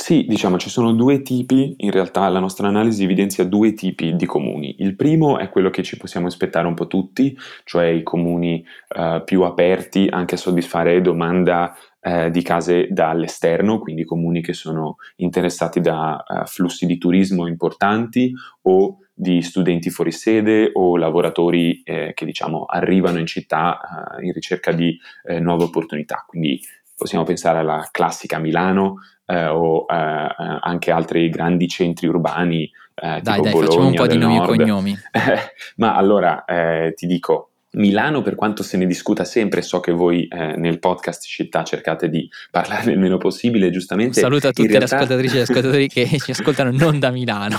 Sì, 0.00 0.24
diciamo 0.26 0.56
ci 0.56 0.70
sono 0.70 0.94
due 0.94 1.20
tipi, 1.20 1.74
in 1.76 1.90
realtà 1.90 2.26
la 2.30 2.40
nostra 2.40 2.66
analisi 2.66 3.04
evidenzia 3.04 3.44
due 3.44 3.74
tipi 3.74 4.16
di 4.16 4.24
comuni. 4.24 4.76
Il 4.78 4.96
primo 4.96 5.36
è 5.36 5.50
quello 5.50 5.68
che 5.68 5.82
ci 5.82 5.98
possiamo 5.98 6.26
aspettare 6.26 6.66
un 6.66 6.72
po' 6.72 6.86
tutti, 6.86 7.36
cioè 7.64 7.88
i 7.88 8.02
comuni 8.02 8.64
uh, 8.96 9.22
più 9.22 9.42
aperti 9.42 10.08
anche 10.10 10.36
a 10.36 10.38
soddisfare 10.38 11.02
domanda 11.02 11.76
uh, 12.00 12.30
di 12.30 12.40
case 12.40 12.88
dall'esterno, 12.90 13.78
quindi 13.78 14.04
comuni 14.04 14.40
che 14.40 14.54
sono 14.54 14.96
interessati 15.16 15.80
da 15.80 16.24
uh, 16.26 16.46
flussi 16.46 16.86
di 16.86 16.96
turismo 16.96 17.46
importanti 17.46 18.32
o 18.62 19.00
di 19.12 19.42
studenti 19.42 19.90
fuori 19.90 20.12
sede 20.12 20.70
o 20.72 20.96
lavoratori 20.96 21.82
eh, 21.84 22.12
che 22.14 22.24
diciamo 22.24 22.64
arrivano 22.64 23.18
in 23.18 23.26
città 23.26 24.16
in 24.22 24.32
ricerca 24.32 24.72
di 24.72 24.98
nuove 25.40 25.64
opportunità. 25.64 26.24
Quindi 26.26 26.58
possiamo 27.00 27.24
pensare 27.24 27.60
alla 27.60 27.88
classica 27.90 28.38
Milano, 28.38 28.96
eh, 29.24 29.46
o 29.46 29.86
eh, 29.88 29.94
eh, 29.94 30.58
anche 30.60 30.90
altri 30.90 31.30
grandi 31.30 31.66
centri 31.66 32.06
urbani 32.06 32.64
eh, 32.94 33.20
dai, 33.22 33.40
tipo 33.40 33.40
dai, 33.40 33.52
Bologna 33.52 33.66
facciamo 33.66 33.86
un 33.86 33.94
po' 33.94 34.06
di 34.06 34.18
nomi 34.18 34.36
nord. 34.36 34.52
e 34.52 34.56
cognomi. 34.56 34.98
ma 35.76 35.96
allora 35.96 36.44
eh, 36.44 36.92
ti 36.94 37.06
dico, 37.06 37.49
Milano, 37.72 38.22
per 38.22 38.34
quanto 38.34 38.64
se 38.64 38.76
ne 38.76 38.86
discuta 38.86 39.24
sempre, 39.24 39.62
so 39.62 39.78
che 39.78 39.92
voi 39.92 40.26
eh, 40.26 40.56
nel 40.56 40.80
podcast 40.80 41.24
città 41.24 41.62
cercate 41.62 42.08
di 42.08 42.28
parlarne 42.50 42.92
il 42.92 42.98
meno 42.98 43.16
possibile, 43.16 43.70
giustamente. 43.70 44.18
Un 44.18 44.24
saluto 44.26 44.48
a 44.48 44.52
tutte 44.52 44.68
realtà... 44.68 44.96
le 44.96 45.02
ascoltatrici 45.02 45.36
e 45.36 45.40
ascoltatori 45.42 45.88
che 45.88 46.06
ci 46.18 46.30
ascoltano 46.32 46.72
non 46.72 46.98
da 46.98 47.10
Milano. 47.10 47.58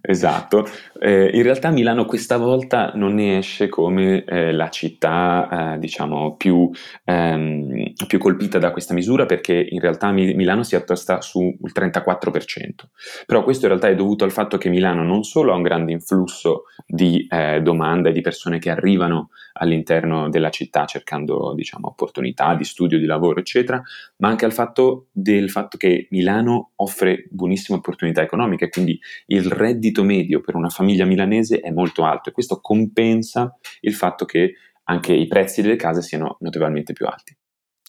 esatto. 0.00 0.66
Eh, 0.98 1.30
in 1.34 1.42
realtà 1.42 1.70
Milano 1.70 2.06
questa 2.06 2.38
volta 2.38 2.92
non 2.94 3.14
ne 3.14 3.38
esce 3.38 3.68
come 3.68 4.24
eh, 4.24 4.52
la 4.52 4.70
città, 4.70 5.74
eh, 5.74 5.78
diciamo, 5.78 6.36
più, 6.36 6.70
ehm, 7.04 7.92
più, 8.06 8.18
colpita 8.18 8.58
da 8.58 8.70
questa 8.70 8.94
misura 8.94 9.26
perché 9.26 9.66
in 9.68 9.80
realtà 9.80 10.10
Milano 10.12 10.62
si 10.62 10.76
attesta 10.76 11.20
sul 11.20 11.54
34%. 11.74 12.88
Però 13.26 13.42
questo 13.42 13.66
in 13.66 13.72
realtà 13.72 13.88
è 13.88 13.94
dovuto 13.94 14.24
al 14.24 14.32
fatto 14.32 14.56
che 14.56 14.70
Milano 14.70 15.02
non 15.02 15.24
solo 15.24 15.52
ha 15.52 15.56
un 15.56 15.62
grande 15.62 15.92
influsso 15.92 16.62
di 16.86 17.26
eh, 17.28 17.60
domanda 17.60 18.08
e 18.08 18.12
di 18.12 18.22
persone 18.22 18.58
che 18.58 18.70
arrivano 18.70 19.28
all'interno 19.54 20.28
della 20.28 20.50
città 20.50 20.84
cercando 20.84 21.54
diciamo, 21.54 21.88
opportunità 21.88 22.54
di 22.54 22.64
studio, 22.64 22.98
di 22.98 23.06
lavoro, 23.06 23.40
eccetera, 23.40 23.82
ma 24.18 24.28
anche 24.28 24.44
al 24.44 24.52
fatto 24.52 25.08
del 25.12 25.50
fatto 25.50 25.76
che 25.76 26.08
Milano 26.10 26.72
offre 26.76 27.26
buonissime 27.30 27.78
opportunità 27.78 28.22
economiche, 28.22 28.68
quindi 28.68 28.98
il 29.26 29.50
reddito 29.50 30.02
medio 30.02 30.40
per 30.40 30.54
una 30.54 30.68
famiglia 30.68 31.04
milanese 31.04 31.60
è 31.60 31.70
molto 31.70 32.04
alto 32.04 32.30
e 32.30 32.32
questo 32.32 32.60
compensa 32.60 33.56
il 33.80 33.94
fatto 33.94 34.24
che 34.24 34.54
anche 34.84 35.12
i 35.12 35.26
prezzi 35.26 35.62
delle 35.62 35.76
case 35.76 36.02
siano 36.02 36.36
notevolmente 36.40 36.92
più 36.92 37.06
alti. 37.06 37.36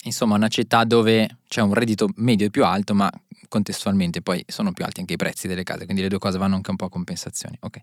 Insomma, 0.05 0.35
una 0.35 0.49
città 0.49 0.83
dove 0.83 1.39
c'è 1.47 1.61
un 1.61 1.73
reddito 1.73 2.09
medio 2.15 2.49
più 2.49 2.65
alto, 2.65 2.93
ma 2.93 3.09
contestualmente 3.47 4.21
poi 4.21 4.43
sono 4.47 4.73
più 4.73 4.83
alti 4.83 4.99
anche 4.99 5.13
i 5.13 5.17
prezzi 5.17 5.47
delle 5.47 5.63
case, 5.63 5.85
quindi 5.85 6.01
le 6.01 6.09
due 6.09 6.19
cose 6.19 6.37
vanno 6.37 6.55
anche 6.55 6.71
un 6.71 6.75
po' 6.75 6.85
a 6.85 6.89
compensazioni. 6.89 7.57
Okay. 7.59 7.81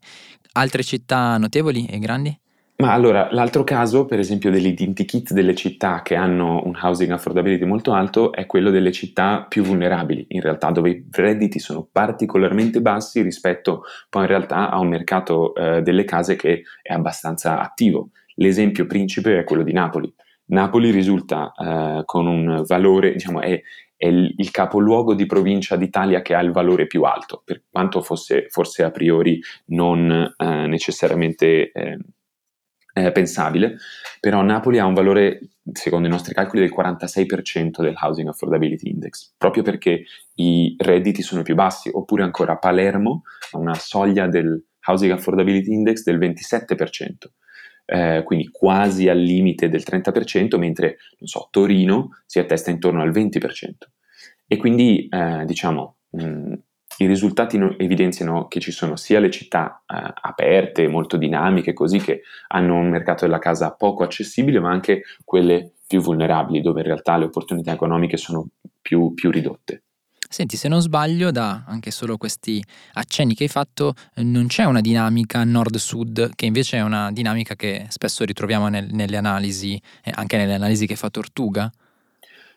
Altre 0.53 0.83
città 0.83 1.39
notevoli 1.39 1.87
e 1.87 1.99
grandi? 1.99 2.39
Ma 2.81 2.95
allora, 2.95 3.29
l'altro 3.31 3.63
caso, 3.63 4.07
per 4.07 4.19
esempio, 4.19 4.51
dell'identikit 4.51 5.35
delle 5.35 5.55
città 5.55 6.01
che 6.01 6.15
hanno 6.15 6.63
un 6.65 6.79
housing 6.81 7.11
affordability 7.11 7.67
molto 7.67 7.93
alto 7.93 8.33
è 8.33 8.47
quello 8.47 8.71
delle 8.71 8.91
città 8.91 9.45
più 9.47 9.63
vulnerabili, 9.63 10.25
in 10.29 10.41
realtà, 10.41 10.71
dove 10.71 10.89
i 10.89 11.07
redditi 11.11 11.59
sono 11.59 11.87
particolarmente 11.93 12.81
bassi 12.81 13.21
rispetto 13.21 13.83
poi 14.09 14.23
in 14.23 14.29
realtà 14.29 14.71
a 14.71 14.79
un 14.79 14.89
mercato 14.89 15.55
eh, 15.55 15.83
delle 15.83 16.05
case 16.05 16.37
che 16.37 16.63
è 16.81 16.95
abbastanza 16.95 17.61
attivo. 17.61 18.13
L'esempio 18.37 18.87
principe 18.87 19.39
è 19.39 19.45
quello 19.45 19.63
di 19.63 19.73
Napoli. 19.73 20.11
Napoli 20.47 20.91
risulta 20.91 21.53
eh, 21.53 22.03
con 22.07 22.27
un 22.27 22.63
valore, 22.67 23.13
diciamo, 23.13 23.43
è, 23.43 23.61
è 23.95 24.07
il, 24.07 24.51
capoluogo 24.51 25.15
di 25.15 25.27
provincia 25.27 25.77
d'Italia 25.77 26.23
che 26.23 26.35
ha 26.35 26.41
il 26.41 26.51
valore 26.51 26.87
più 26.87 27.03
alto, 27.03 27.43
per 27.45 27.63
quanto 27.71 28.01
fosse 28.01 28.47
forse 28.49 28.85
a 28.85 28.91
priori 28.91 29.39
non 29.67 30.11
eh, 30.11 30.67
necessariamente 30.67 31.71
eh, 32.93 33.13
pensabile, 33.13 33.77
però 34.21 34.43
Napoli 34.43 34.79
ha 34.79 34.87
un 34.87 34.95
valore, 34.95 35.41
secondo 35.73 36.07
i 36.07 36.11
nostri 36.11 36.35
calcoli, 36.35 36.61
del 36.61 36.75
46% 36.75 37.81
del 37.81 37.95
Housing 38.01 38.29
Affordability 38.29 38.91
Index, 38.91 39.35
proprio 39.37 39.63
perché 39.63 40.05
i 40.35 40.75
redditi 40.79 41.23
sono 41.23 41.43
più 41.43 41.55
bassi, 41.55 41.91
oppure 41.93 42.23
ancora 42.23 42.57
Palermo 42.57 43.23
ha 43.53 43.59
una 43.59 43.75
soglia 43.75 44.27
del 44.27 44.63
Housing 44.87 45.13
Affordability 45.13 45.73
Index 45.73 46.03
del 46.03 46.19
27%. 46.19 47.13
Eh, 47.93 48.23
quindi 48.25 48.49
quasi 48.53 49.09
al 49.09 49.19
limite 49.19 49.69
del 49.69 49.83
30%, 49.85 50.57
mentre 50.59 50.99
so, 51.23 51.49
Torino 51.51 52.21
si 52.25 52.39
attesta 52.39 52.71
intorno 52.71 53.03
al 53.03 53.11
20%. 53.11 53.39
E 54.47 54.57
quindi 54.57 55.09
eh, 55.09 55.45
diciamo 55.45 55.97
mh, 56.11 56.55
i 57.05 57.07
risultati 57.07 57.59
evidenziano 57.79 58.47
che 58.47 58.61
ci 58.61 58.73
sono 58.73 58.97
sia 58.97 59.21
le 59.21 59.31
città 59.31 59.83
eh, 59.87 60.13
aperte, 60.21 60.87
molto 60.87 61.17
dinamiche, 61.17 61.73
così 61.73 61.99
che 61.99 62.23
hanno 62.49 62.77
un 62.77 62.91
mercato 62.91 63.25
della 63.25 63.39
casa 63.39 63.73
poco 63.73 64.03
accessibile, 64.03 64.61
ma 64.61 64.71
anche 64.71 65.03
quelle 65.25 65.73
più 65.87 66.01
vulnerabili, 66.01 66.61
dove 66.61 66.81
in 66.81 66.87
realtà 66.87 67.17
le 67.17 67.25
opportunità 67.25 67.73
economiche 67.73 68.17
sono 68.17 68.49
più, 68.81 69.15
più 69.15 69.31
ridotte. 69.31 69.83
Senti, 70.29 70.57
se 70.57 70.69
non 70.69 70.81
sbaglio, 70.81 71.31
da 71.31 71.65
anche 71.67 71.91
solo 71.91 72.17
questi 72.17 72.63
accenni 72.93 73.35
che 73.35 73.45
hai 73.45 73.49
fatto, 73.49 73.95
non 74.17 74.47
c'è 74.47 74.65
una 74.65 74.81
dinamica 74.81 75.43
nord-sud, 75.43 76.33
che 76.37 76.47
invece 76.47 76.77
è 76.77 76.83
una 76.83 77.11
dinamica 77.11 77.57
che 77.57 77.87
spesso 77.89 78.25
ritroviamo 78.25 78.69
nel, 78.69 78.87
nelle 78.93 79.17
analisi, 79.17 79.81
eh, 80.05 80.13
anche 80.15 80.37
nelle 80.37 80.55
analisi 80.55 80.87
che 80.87 80.97
fa 80.97 81.11
Tortuga? 81.11 81.69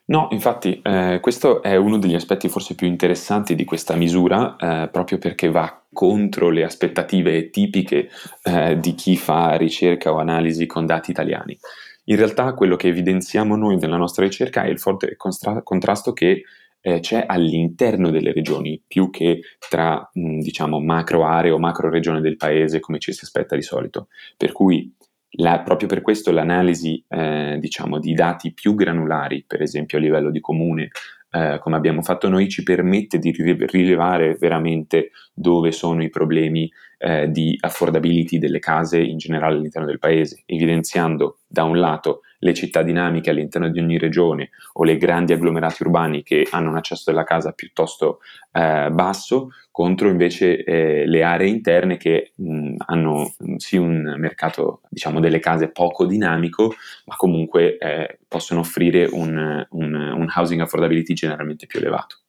No, 0.05 0.27
infatti 0.31 0.81
eh, 0.83 1.19
questo 1.21 1.61
è 1.61 1.77
uno 1.77 1.97
degli 1.97 2.13
aspetti 2.13 2.49
forse 2.49 2.75
più 2.75 2.87
interessanti 2.87 3.55
di 3.55 3.63
questa 3.63 3.95
misura, 3.95 4.57
eh, 4.57 4.89
proprio 4.89 5.17
perché 5.17 5.49
va 5.49 5.81
contro 5.93 6.49
le 6.49 6.65
aspettative 6.65 7.49
tipiche 7.49 8.09
eh, 8.43 8.77
di 8.79 8.95
chi 8.95 9.15
fa 9.15 9.55
ricerca 9.55 10.11
o 10.11 10.17
analisi 10.17 10.65
con 10.65 10.85
dati 10.85 11.11
italiani. 11.11 11.57
In 12.05 12.17
realtà 12.17 12.53
quello 12.53 12.75
che 12.75 12.89
evidenziamo 12.89 13.55
noi 13.55 13.77
nella 13.77 13.95
nostra 13.95 14.25
ricerca 14.25 14.63
è 14.63 14.67
il 14.67 14.79
forte 14.79 15.15
constra- 15.15 15.61
contrasto 15.63 16.11
che 16.11 16.43
eh, 16.81 16.99
c'è 16.99 17.23
all'interno 17.25 18.09
delle 18.09 18.33
regioni, 18.33 18.81
più 18.85 19.09
che 19.09 19.39
tra 19.69 20.09
mh, 20.11 20.39
diciamo 20.39 20.81
macro 20.81 21.23
aree 21.25 21.51
o 21.51 21.59
macro 21.59 21.89
regione 21.89 22.19
del 22.19 22.35
paese 22.35 22.81
come 22.81 22.99
ci 22.99 23.13
si 23.13 23.23
aspetta 23.23 23.55
di 23.55 23.61
solito. 23.61 24.09
Per 24.35 24.51
cui 24.51 24.93
la, 25.37 25.61
proprio 25.61 25.87
per 25.87 26.01
questo 26.01 26.31
l'analisi 26.31 27.03
eh, 27.07 27.57
diciamo, 27.59 27.99
di 27.99 28.13
dati 28.13 28.53
più 28.53 28.75
granulari, 28.75 29.43
per 29.47 29.61
esempio 29.61 29.97
a 29.97 30.01
livello 30.01 30.29
di 30.29 30.39
comune, 30.39 30.89
eh, 31.31 31.57
come 31.59 31.75
abbiamo 31.75 32.03
fatto 32.03 32.29
noi, 32.29 32.49
ci 32.49 32.61
permette 32.61 33.17
di 33.17 33.31
rilevare 33.31 34.35
veramente 34.35 35.09
dove 35.33 35.71
sono 35.71 36.03
i 36.03 36.09
problemi 36.09 36.71
eh, 36.99 37.29
di 37.29 37.57
affordability 37.59 38.37
delle 38.37 38.59
case 38.59 38.99
in 38.99 39.17
generale 39.17 39.55
all'interno 39.55 39.87
del 39.87 39.99
paese, 39.99 40.43
evidenziando 40.45 41.39
da 41.47 41.63
un 41.63 41.79
lato 41.79 42.21
le 42.43 42.53
città 42.53 42.83
dinamiche 42.83 43.29
all'interno 43.29 43.69
di 43.69 43.79
ogni 43.79 43.97
regione 43.97 44.49
o 44.73 44.83
le 44.83 44.97
grandi 44.97 45.33
agglomerati 45.33 45.83
urbani 45.83 46.23
che 46.23 46.47
hanno 46.51 46.69
un 46.69 46.75
accesso 46.75 47.09
alla 47.09 47.23
casa 47.23 47.53
piuttosto 47.53 48.19
eh, 48.51 48.89
basso, 48.91 49.49
contro 49.71 50.09
invece 50.09 50.63
eh, 50.63 51.05
le 51.07 51.23
aree 51.23 51.47
interne 51.47 51.97
che 51.97 52.33
mh, 52.35 52.75
hanno 52.85 53.33
sì 53.57 53.77
un 53.77 54.15
mercato 54.17 54.81
diciamo 54.89 55.19
delle 55.19 55.39
case 55.39 55.71
poco 55.71 56.05
dinamico, 56.05 56.73
ma 57.05 57.15
comunque 57.15 57.77
eh, 57.77 58.19
possono 58.27 58.59
offrire 58.59 59.07
un, 59.09 59.65
un, 59.69 59.93
un 59.93 60.27
housing 60.35 60.61
affordability 60.61 61.13
generalmente 61.13 61.65
più 61.65 61.79
elevato. 61.79 62.22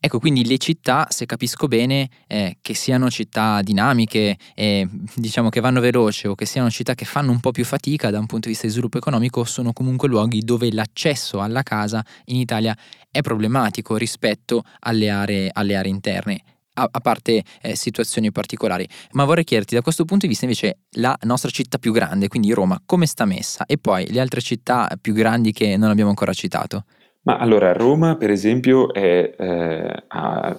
Ecco, 0.00 0.18
quindi 0.18 0.44
le 0.46 0.58
città, 0.58 1.06
se 1.10 1.26
capisco 1.26 1.66
bene, 1.66 2.08
eh, 2.26 2.58
che 2.60 2.74
siano 2.74 3.10
città 3.10 3.62
dinamiche, 3.62 4.36
eh, 4.54 4.88
diciamo 5.14 5.48
che 5.48 5.60
vanno 5.60 5.80
veloce 5.80 6.28
o 6.28 6.34
che 6.34 6.46
siano 6.46 6.70
città 6.70 6.94
che 6.94 7.04
fanno 7.04 7.30
un 7.30 7.40
po' 7.40 7.50
più 7.50 7.64
fatica 7.64 8.10
da 8.10 8.18
un 8.18 8.26
punto 8.26 8.46
di 8.46 8.52
vista 8.52 8.66
di 8.66 8.72
sviluppo 8.72 8.98
economico, 8.98 9.44
sono 9.44 9.72
comunque 9.72 10.08
luoghi 10.08 10.40
dove 10.40 10.72
l'accesso 10.72 11.40
alla 11.40 11.62
casa 11.62 12.04
in 12.26 12.36
Italia 12.36 12.76
è 13.10 13.20
problematico 13.20 13.96
rispetto 13.96 14.64
alle 14.80 15.08
aree, 15.08 15.50
alle 15.52 15.76
aree 15.76 15.90
interne. 15.90 16.42
A, 16.76 16.88
parte 16.88 17.44
eh, 17.62 17.76
situazioni 17.76 18.32
particolari, 18.32 18.84
ma 19.12 19.24
vorrei 19.24 19.44
chiederti 19.44 19.76
da 19.76 19.80
questo 19.80 20.04
punto 20.04 20.26
di 20.26 20.32
vista 20.32 20.44
invece 20.44 20.78
la 20.96 21.16
nostra 21.22 21.48
città 21.48 21.78
più 21.78 21.92
grande, 21.92 22.26
quindi 22.26 22.50
Roma, 22.50 22.82
come 22.84 23.06
sta 23.06 23.24
messa? 23.24 23.64
E 23.64 23.78
poi 23.78 24.10
le 24.10 24.18
altre 24.18 24.40
città 24.40 24.90
più 25.00 25.12
grandi 25.12 25.52
che 25.52 25.76
non 25.76 25.90
abbiamo 25.90 26.10
ancora 26.10 26.32
citato? 26.32 26.82
Ma 27.24 27.38
allora 27.38 27.72
Roma, 27.72 28.16
per 28.16 28.30
esempio, 28.30 28.92
è, 28.92 29.34
eh, 29.38 30.04
ha 30.08 30.56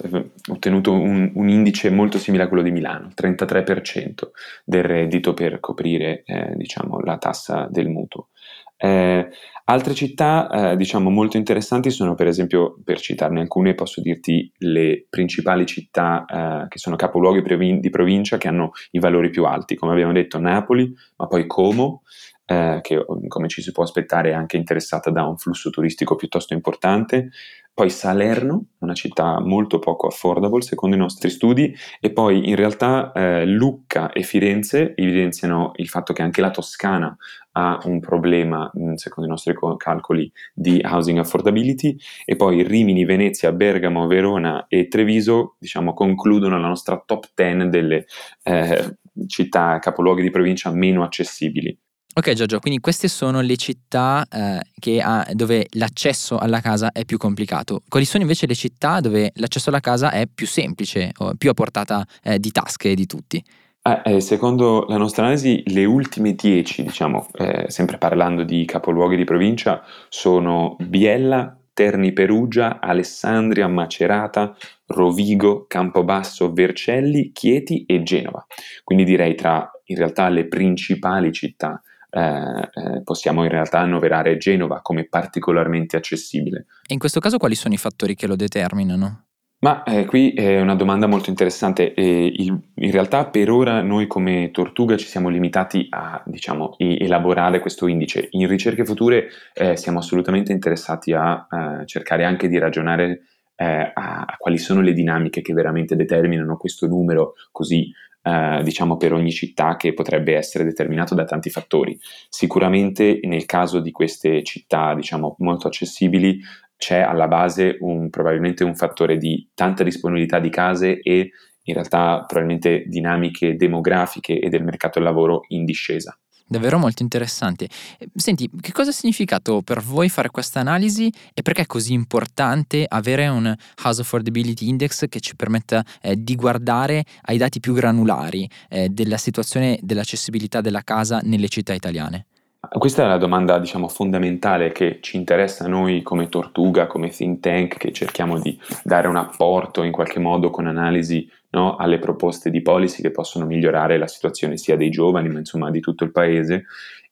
ottenuto 0.50 0.92
un, 0.92 1.30
un, 1.34 1.48
indice 1.48 1.90
molto 1.90 2.18
simile 2.18 2.42
a 2.42 2.48
quello 2.48 2.64
di 2.64 2.72
Milano, 2.72 3.10
33% 3.16 4.30
del 4.64 4.82
reddito 4.82 5.32
per 5.32 5.60
coprire 5.60 6.22
eh, 6.24 6.54
diciamo, 6.56 7.00
la 7.00 7.18
tassa 7.18 7.68
del 7.70 7.88
mutuo. 7.88 8.30
Eh, 8.78 9.28
altre 9.64 9.94
città, 9.94 10.72
eh, 10.72 10.76
diciamo, 10.76 11.08
molto 11.08 11.36
interessanti 11.36 11.90
sono, 11.90 12.16
per 12.16 12.26
esempio, 12.26 12.76
per 12.84 12.98
citarne 13.00 13.40
alcune, 13.40 13.74
posso 13.74 14.00
dirti 14.00 14.50
le 14.58 15.06
principali 15.08 15.66
città 15.66 16.24
eh, 16.24 16.68
che 16.68 16.78
sono 16.78 16.96
capoluoghi 16.96 17.78
di 17.78 17.90
provincia 17.90 18.38
che 18.38 18.48
hanno 18.48 18.72
i 18.90 18.98
valori 18.98 19.30
più 19.30 19.44
alti, 19.44 19.76
come 19.76 19.92
abbiamo 19.92 20.12
detto 20.12 20.40
Napoli, 20.40 20.92
ma 21.16 21.28
poi 21.28 21.46
Como, 21.46 22.02
eh, 22.46 22.78
che 22.82 23.04
come 23.28 23.48
ci 23.48 23.60
si 23.60 23.72
può 23.72 23.82
aspettare 23.82 24.30
è 24.30 24.34
anche 24.34 24.56
interessata 24.56 25.10
da 25.10 25.24
un 25.24 25.36
flusso 25.36 25.70
turistico 25.70 26.14
piuttosto 26.14 26.54
importante, 26.54 27.30
poi 27.76 27.90
Salerno, 27.90 28.68
una 28.78 28.94
città 28.94 29.38
molto 29.38 29.78
poco 29.78 30.06
affordable 30.06 30.62
secondo 30.62 30.96
i 30.96 30.98
nostri 30.98 31.28
studi, 31.28 31.76
e 32.00 32.10
poi 32.10 32.48
in 32.48 32.56
realtà 32.56 33.12
eh, 33.12 33.44
Lucca 33.44 34.12
e 34.12 34.22
Firenze 34.22 34.94
evidenziano 34.96 35.72
il 35.74 35.86
fatto 35.86 36.14
che 36.14 36.22
anche 36.22 36.40
la 36.40 36.50
Toscana 36.50 37.14
ha 37.52 37.78
un 37.84 38.00
problema, 38.00 38.70
mm, 38.78 38.94
secondo 38.94 39.28
i 39.28 39.32
nostri 39.32 39.54
calcoli, 39.76 40.32
di 40.54 40.80
housing 40.82 41.18
affordability, 41.18 41.98
e 42.24 42.34
poi 42.34 42.62
Rimini, 42.62 43.04
Venezia, 43.04 43.52
Bergamo, 43.52 44.06
Verona 44.06 44.64
e 44.68 44.88
Treviso, 44.88 45.56
diciamo, 45.58 45.92
concludono 45.92 46.58
la 46.58 46.68
nostra 46.68 47.02
top 47.04 47.26
10 47.34 47.68
delle 47.68 48.06
eh, 48.42 48.96
città 49.26 49.78
capoluoghi 49.80 50.22
di 50.22 50.30
provincia 50.30 50.70
meno 50.70 51.02
accessibili. 51.02 51.78
Ok 52.18 52.32
Giorgio, 52.32 52.60
quindi 52.60 52.80
queste 52.80 53.08
sono 53.08 53.42
le 53.42 53.56
città 53.56 54.26
eh, 54.32 55.00
ha, 55.02 55.26
dove 55.32 55.66
l'accesso 55.72 56.38
alla 56.38 56.60
casa 56.60 56.90
è 56.90 57.04
più 57.04 57.18
complicato. 57.18 57.82
Quali 57.86 58.06
sono 58.06 58.22
invece 58.22 58.46
le 58.46 58.54
città 58.54 59.00
dove 59.00 59.32
l'accesso 59.34 59.68
alla 59.68 59.80
casa 59.80 60.10
è 60.10 60.26
più 60.26 60.46
semplice, 60.46 61.12
più 61.36 61.50
a 61.50 61.52
portata 61.52 62.06
eh, 62.22 62.38
di 62.38 62.50
tasche 62.52 62.94
di 62.94 63.04
tutti? 63.04 63.44
Eh, 63.82 64.14
eh 64.14 64.20
secondo 64.22 64.86
la 64.88 64.96
nostra 64.96 65.24
analisi, 65.24 65.62
le 65.66 65.84
ultime 65.84 66.34
10, 66.34 66.84
diciamo, 66.84 67.28
eh, 67.34 67.66
sempre 67.68 67.98
parlando 67.98 68.44
di 68.44 68.64
capoluoghi 68.64 69.16
di 69.16 69.24
provincia, 69.24 69.82
sono 70.08 70.76
Biella, 70.80 71.54
Terni 71.74 72.14
Perugia, 72.14 72.80
Alessandria, 72.80 73.68
Macerata, 73.68 74.56
Rovigo, 74.86 75.66
Campobasso, 75.68 76.50
Vercelli, 76.50 77.32
Chieti 77.32 77.84
e 77.84 78.02
Genova. 78.02 78.46
Quindi 78.84 79.04
direi 79.04 79.34
tra 79.34 79.70
in 79.88 79.96
realtà 79.98 80.30
le 80.30 80.46
principali 80.46 81.30
città 81.30 81.78
eh, 82.16 82.70
eh, 82.72 83.02
possiamo 83.04 83.42
in 83.42 83.50
realtà 83.50 83.80
annoverare 83.80 84.38
Genova 84.38 84.80
come 84.80 85.04
particolarmente 85.04 85.98
accessibile. 85.98 86.64
E 86.86 86.94
in 86.94 86.98
questo 86.98 87.20
caso 87.20 87.36
quali 87.36 87.54
sono 87.54 87.74
i 87.74 87.76
fattori 87.76 88.14
che 88.14 88.26
lo 88.26 88.36
determinano? 88.36 89.24
Ma 89.58 89.82
eh, 89.82 90.06
qui 90.06 90.32
è 90.32 90.58
una 90.60 90.74
domanda 90.74 91.06
molto 91.06 91.28
interessante. 91.28 91.92
Il, 91.94 92.58
in 92.74 92.90
realtà 92.90 93.26
per 93.26 93.50
ora 93.50 93.82
noi 93.82 94.06
come 94.06 94.50
Tortuga 94.50 94.96
ci 94.96 95.06
siamo 95.06 95.28
limitati 95.28 95.88
a 95.90 96.22
diciamo, 96.24 96.76
elaborare 96.78 97.60
questo 97.60 97.86
indice. 97.86 98.28
In 98.30 98.48
ricerche 98.48 98.86
future 98.86 99.28
eh, 99.52 99.76
siamo 99.76 99.98
assolutamente 99.98 100.52
interessati 100.52 101.12
a, 101.12 101.46
a, 101.50 101.84
cercare 101.84 102.24
anche 102.24 102.48
di 102.48 102.56
ragionare 102.58 103.24
eh, 103.56 103.92
a, 103.92 104.24
a, 104.26 104.36
quali 104.38 104.56
sono 104.56 104.80
le 104.80 104.94
dinamiche 104.94 105.42
che 105.42 105.52
veramente 105.52 105.96
determinano 105.96 106.56
questo 106.56 106.86
numero 106.86 107.34
così 107.52 107.92
eh, 108.26 108.60
diciamo 108.64 108.96
per 108.96 109.12
ogni 109.12 109.30
città 109.30 109.76
che 109.76 109.94
potrebbe 109.94 110.34
essere 110.34 110.64
determinato 110.64 111.14
da 111.14 111.24
tanti 111.24 111.48
fattori. 111.48 111.96
Sicuramente 112.28 113.20
nel 113.22 113.46
caso 113.46 113.78
di 113.78 113.92
queste 113.92 114.42
città 114.42 114.94
diciamo 114.94 115.36
molto 115.38 115.68
accessibili 115.68 116.40
c'è 116.76 116.98
alla 116.98 117.28
base 117.28 117.76
un, 117.80 118.10
probabilmente 118.10 118.64
un 118.64 118.74
fattore 118.74 119.16
di 119.16 119.48
tanta 119.54 119.84
disponibilità 119.84 120.40
di 120.40 120.50
case 120.50 120.98
e 121.00 121.30
in 121.68 121.74
realtà 121.74 122.24
probabilmente 122.26 122.82
dinamiche 122.86 123.54
demografiche 123.54 124.40
e 124.40 124.48
del 124.48 124.64
mercato 124.64 124.98
del 124.98 125.08
lavoro 125.08 125.42
in 125.48 125.64
discesa. 125.64 126.18
Davvero 126.48 126.78
molto 126.78 127.02
interessante. 127.02 127.68
Eh, 127.98 128.08
senti, 128.14 128.48
che 128.60 128.70
cosa 128.70 128.90
ha 128.90 128.92
significato 128.92 129.62
per 129.62 129.82
voi 129.82 130.08
fare 130.08 130.30
questa 130.30 130.60
analisi 130.60 131.12
e 131.34 131.42
perché 131.42 131.62
è 131.62 131.66
così 131.66 131.92
importante 131.92 132.84
avere 132.88 133.26
un 133.26 133.52
House 133.82 134.02
Affordability 134.02 134.68
Index 134.68 135.08
che 135.08 135.18
ci 135.18 135.34
permetta 135.34 135.84
eh, 136.00 136.14
di 136.16 136.36
guardare 136.36 137.04
ai 137.22 137.36
dati 137.36 137.58
più 137.58 137.72
granulari 137.72 138.48
eh, 138.68 138.88
della 138.88 139.16
situazione 139.16 139.78
dell'accessibilità 139.82 140.60
della 140.60 140.82
casa 140.82 141.20
nelle 141.24 141.48
città 141.48 141.72
italiane? 141.72 142.26
Questa 142.68 143.04
è 143.04 143.06
la 143.06 143.18
domanda, 143.18 143.58
diciamo, 143.58 143.88
fondamentale 143.88 144.72
che 144.72 144.98
ci 145.00 145.16
interessa 145.16 145.64
a 145.64 145.68
noi 145.68 146.02
come 146.02 146.28
Tortuga, 146.28 146.86
come 146.86 147.10
think 147.10 147.40
tank, 147.40 147.76
che 147.76 147.92
cerchiamo 147.92 148.40
di 148.40 148.58
dare 148.82 149.08
un 149.08 149.16
apporto 149.16 149.82
in 149.82 149.92
qualche 149.92 150.18
modo 150.18 150.50
con 150.50 150.66
analisi 150.66 151.28
no, 151.56 151.76
alle 151.76 151.98
proposte 151.98 152.50
di 152.50 152.60
policy 152.60 153.00
che 153.00 153.10
possono 153.10 153.46
migliorare 153.46 153.96
la 153.96 154.06
situazione 154.06 154.58
sia 154.58 154.76
dei 154.76 154.90
giovani, 154.90 155.30
ma 155.30 155.38
insomma 155.38 155.70
di 155.70 155.80
tutto 155.80 156.04
il 156.04 156.12
paese. 156.12 156.66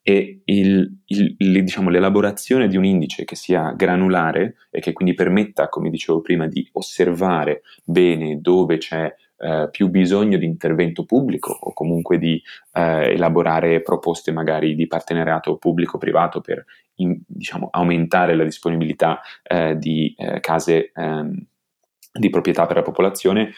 E 0.07 0.43
il, 0.45 0.99
il, 1.07 1.35
diciamo, 1.39 1.89
l'elaborazione 1.89 2.69
di 2.69 2.77
un 2.77 2.85
indice 2.85 3.25
che 3.25 3.37
sia 3.37 3.73
granulare 3.73 4.57
e 4.71 4.81
che 4.81 4.93
quindi 4.93 5.15
permetta, 5.15 5.71
come 5.71 5.89
dicevo 5.89 6.21
prima, 6.21 6.47
di 6.47 6.69
osservare 6.73 7.63
bene 7.83 8.39
dove 8.43 8.77
c'è 8.77 9.15
eh, 9.39 9.69
più 9.71 9.89
bisogno 9.89 10.37
di 10.37 10.45
intervento 10.45 11.07
pubblico 11.07 11.57
o 11.59 11.73
comunque 11.73 12.19
di 12.19 12.41
eh, 12.75 13.13
elaborare 13.15 13.81
proposte 13.81 14.31
magari 14.31 14.75
di 14.75 14.87
partenariato 14.87 15.57
pubblico-privato 15.57 16.43
per 16.43 16.67
in, 16.97 17.19
diciamo, 17.27 17.69
aumentare 17.71 18.37
la 18.37 18.45
disponibilità 18.45 19.23
eh, 19.43 19.79
di 19.79 20.15
eh, 20.19 20.39
case 20.41 20.93
ehm, 20.95 21.47
di 22.13 22.31
proprietà 22.31 22.67
per 22.67 22.77
la 22.77 22.83
popolazione, 22.83 23.53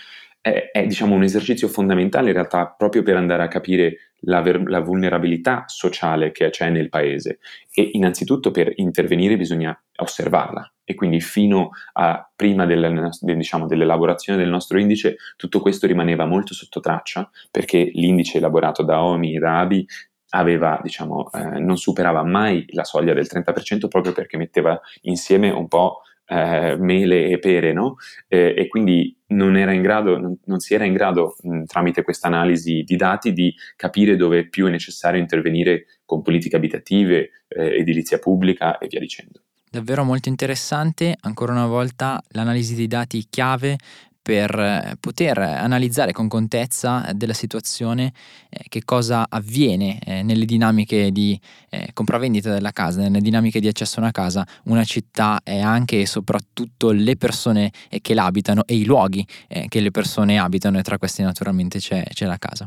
è, 0.46 0.70
è 0.70 0.86
diciamo, 0.86 1.16
un 1.16 1.24
esercizio 1.24 1.66
fondamentale 1.66 2.28
in 2.28 2.34
realtà 2.34 2.68
proprio 2.68 3.02
per 3.02 3.16
andare 3.16 3.42
a 3.42 3.48
capire 3.48 4.12
la, 4.20 4.40
ver- 4.42 4.68
la, 4.68 4.78
vulnerabilità 4.78 5.64
sociale 5.66 6.30
che 6.30 6.50
c'è 6.50 6.70
nel 6.70 6.88
paese. 6.88 7.40
E 7.74 7.90
innanzitutto 7.94 8.52
per 8.52 8.72
intervenire 8.76 9.36
bisogna 9.36 9.76
osservarla. 9.96 10.72
E 10.84 10.94
quindi 10.94 11.20
fino 11.20 11.70
a 11.94 12.30
prima 12.36 12.64
del, 12.64 13.10
diciamo, 13.22 13.66
dell'elaborazione 13.66 14.38
del 14.38 14.48
nostro 14.48 14.78
indice 14.78 15.16
tutto 15.36 15.58
questo 15.58 15.88
rimaneva 15.88 16.26
molto 16.26 16.54
sotto 16.54 16.78
traccia 16.78 17.28
perché 17.50 17.90
l'indice 17.94 18.38
elaborato 18.38 18.84
da 18.84 19.02
OMI 19.02 19.34
e 19.34 19.38
da 19.40 19.58
ABI 19.58 19.84
aveva, 20.28 20.78
diciamo, 20.80 21.28
eh, 21.32 21.58
non 21.58 21.76
superava 21.76 22.22
mai 22.22 22.64
la 22.68 22.84
soglia 22.84 23.14
del 23.14 23.26
30% 23.28 23.88
proprio 23.88 24.12
perché 24.12 24.36
metteva 24.36 24.80
insieme 25.02 25.50
un 25.50 25.66
po' 25.66 26.02
eh, 26.26 26.76
mele 26.78 27.28
e 27.28 27.38
pere, 27.38 27.72
no? 27.72 27.96
Eh, 28.28 28.54
e 28.56 28.68
quindi 28.68 29.16
non, 29.28 29.52
grado, 29.80 30.18
non, 30.18 30.36
non 30.44 30.58
si 30.60 30.74
era 30.74 30.84
in 30.84 30.92
grado, 30.92 31.36
mh, 31.40 31.64
tramite 31.64 32.02
questa 32.02 32.26
analisi 32.26 32.82
di 32.84 32.96
dati, 32.96 33.32
di 33.32 33.54
capire 33.76 34.16
dove 34.16 34.48
più 34.48 34.66
è 34.66 34.70
necessario 34.70 35.20
intervenire 35.20 35.86
con 36.04 36.22
politiche 36.22 36.56
abitative, 36.56 37.30
eh, 37.48 37.78
edilizia 37.78 38.18
pubblica 38.18 38.78
e 38.78 38.86
via 38.88 39.00
dicendo. 39.00 39.40
Davvero 39.68 40.04
molto 40.04 40.28
interessante, 40.28 41.16
ancora 41.20 41.52
una 41.52 41.66
volta 41.66 42.22
l'analisi 42.28 42.74
dei 42.74 42.86
dati 42.86 43.26
chiave 43.28 43.76
per 44.26 44.58
eh, 44.58 44.96
poter 44.98 45.38
analizzare 45.38 46.10
con 46.10 46.26
contezza 46.26 47.12
della 47.14 47.32
situazione 47.32 48.12
eh, 48.50 48.64
che 48.68 48.82
cosa 48.84 49.26
avviene 49.28 50.00
eh, 50.00 50.24
nelle 50.24 50.46
dinamiche 50.46 51.12
di 51.12 51.38
eh, 51.70 51.90
compravendita 51.92 52.52
della 52.52 52.72
casa, 52.72 53.02
nelle 53.02 53.20
dinamiche 53.20 53.60
di 53.60 53.68
accesso 53.68 53.98
a 53.98 54.02
una 54.02 54.10
casa, 54.10 54.44
una 54.64 54.82
città 54.82 55.42
e 55.44 55.60
anche 55.60 56.00
e 56.00 56.06
soprattutto 56.06 56.90
le 56.90 57.16
persone 57.16 57.70
eh, 57.88 58.00
che 58.00 58.14
l'abitano 58.14 58.64
e 58.66 58.74
i 58.74 58.84
luoghi 58.84 59.24
eh, 59.46 59.66
che 59.68 59.78
le 59.78 59.92
persone 59.92 60.38
abitano 60.38 60.80
e 60.80 60.82
tra 60.82 60.98
questi 60.98 61.22
naturalmente 61.22 61.78
c'è, 61.78 62.02
c'è, 62.12 62.26
la 62.26 62.36
casa. 62.36 62.66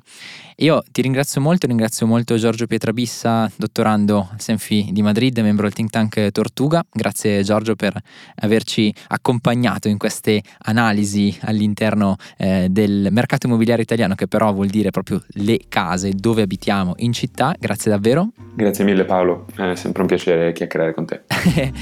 Io 0.60 0.82
ti 0.90 1.02
ringrazio 1.02 1.42
molto, 1.42 1.68
ringrazio 1.68 2.08
molto 2.08 2.38
Giorgio 2.38 2.68
Pietrabissa, 2.68 3.52
dottorando 3.58 4.30
Senfi 4.38 4.88
di 4.94 5.02
Madrid, 5.02 5.38
membro 5.40 5.64
del 5.64 5.74
think 5.74 5.90
tank 5.90 6.32
Tortuga. 6.32 6.86
Grazie 6.90 7.44
Giorgio 7.44 7.76
per 7.76 8.00
averci 8.36 8.94
accompagnato 9.10 9.90
in 9.90 9.98
queste 9.98 10.42
analisi 10.60 11.38
all'interno 11.50 12.16
eh, 12.38 12.68
del 12.70 13.10
mercato 13.12 13.48
immobiliare 13.48 13.82
italiano, 13.82 14.16
che 14.16 14.28
però 14.28 14.54
vuol 14.54 14.68
dire 14.68 14.92
proprio 14.92 15.22
le 15.34 15.60
case 15.68 16.12
dove 16.12 16.42
abitiamo 16.42 16.94
in 16.98 17.14
città. 17.14 17.56
Grazie 17.60 17.92
davvero. 17.92 18.30
Grazie 18.54 18.84
mille 18.84 19.06
Paolo, 19.06 19.46
è 19.56 19.76
sempre 19.76 20.02
un 20.02 20.08
piacere 20.08 20.54
chiacchierare 20.54 20.94
con 20.94 21.06
te. 21.06 21.22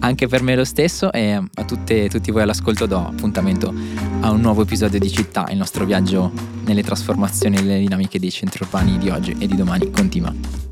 Anche 0.00 0.28
per 0.28 0.42
me 0.42 0.54
lo 0.54 0.64
stesso 0.64 1.12
e 1.12 1.32
a 1.32 1.64
tutte, 1.64 2.08
tutti 2.08 2.30
voi 2.30 2.42
all'ascolto 2.42 2.86
do 2.86 2.98
appuntamento 2.98 3.72
a 4.20 4.30
un 4.30 4.40
nuovo 4.40 4.62
episodio 4.62 4.98
di 4.98 5.10
Città, 5.10 5.46
il 5.50 5.56
nostro 5.56 5.84
viaggio 5.84 6.30
nelle 6.64 6.82
trasformazioni 6.82 7.56
e 7.56 7.60
nelle 7.60 7.78
dinamiche 7.78 8.18
dei 8.18 8.30
centri 8.30 8.62
urbani 8.62 8.98
di 8.98 9.08
oggi 9.08 9.36
e 9.38 9.46
di 9.46 9.56
domani 9.56 9.90
continua. 9.90 10.65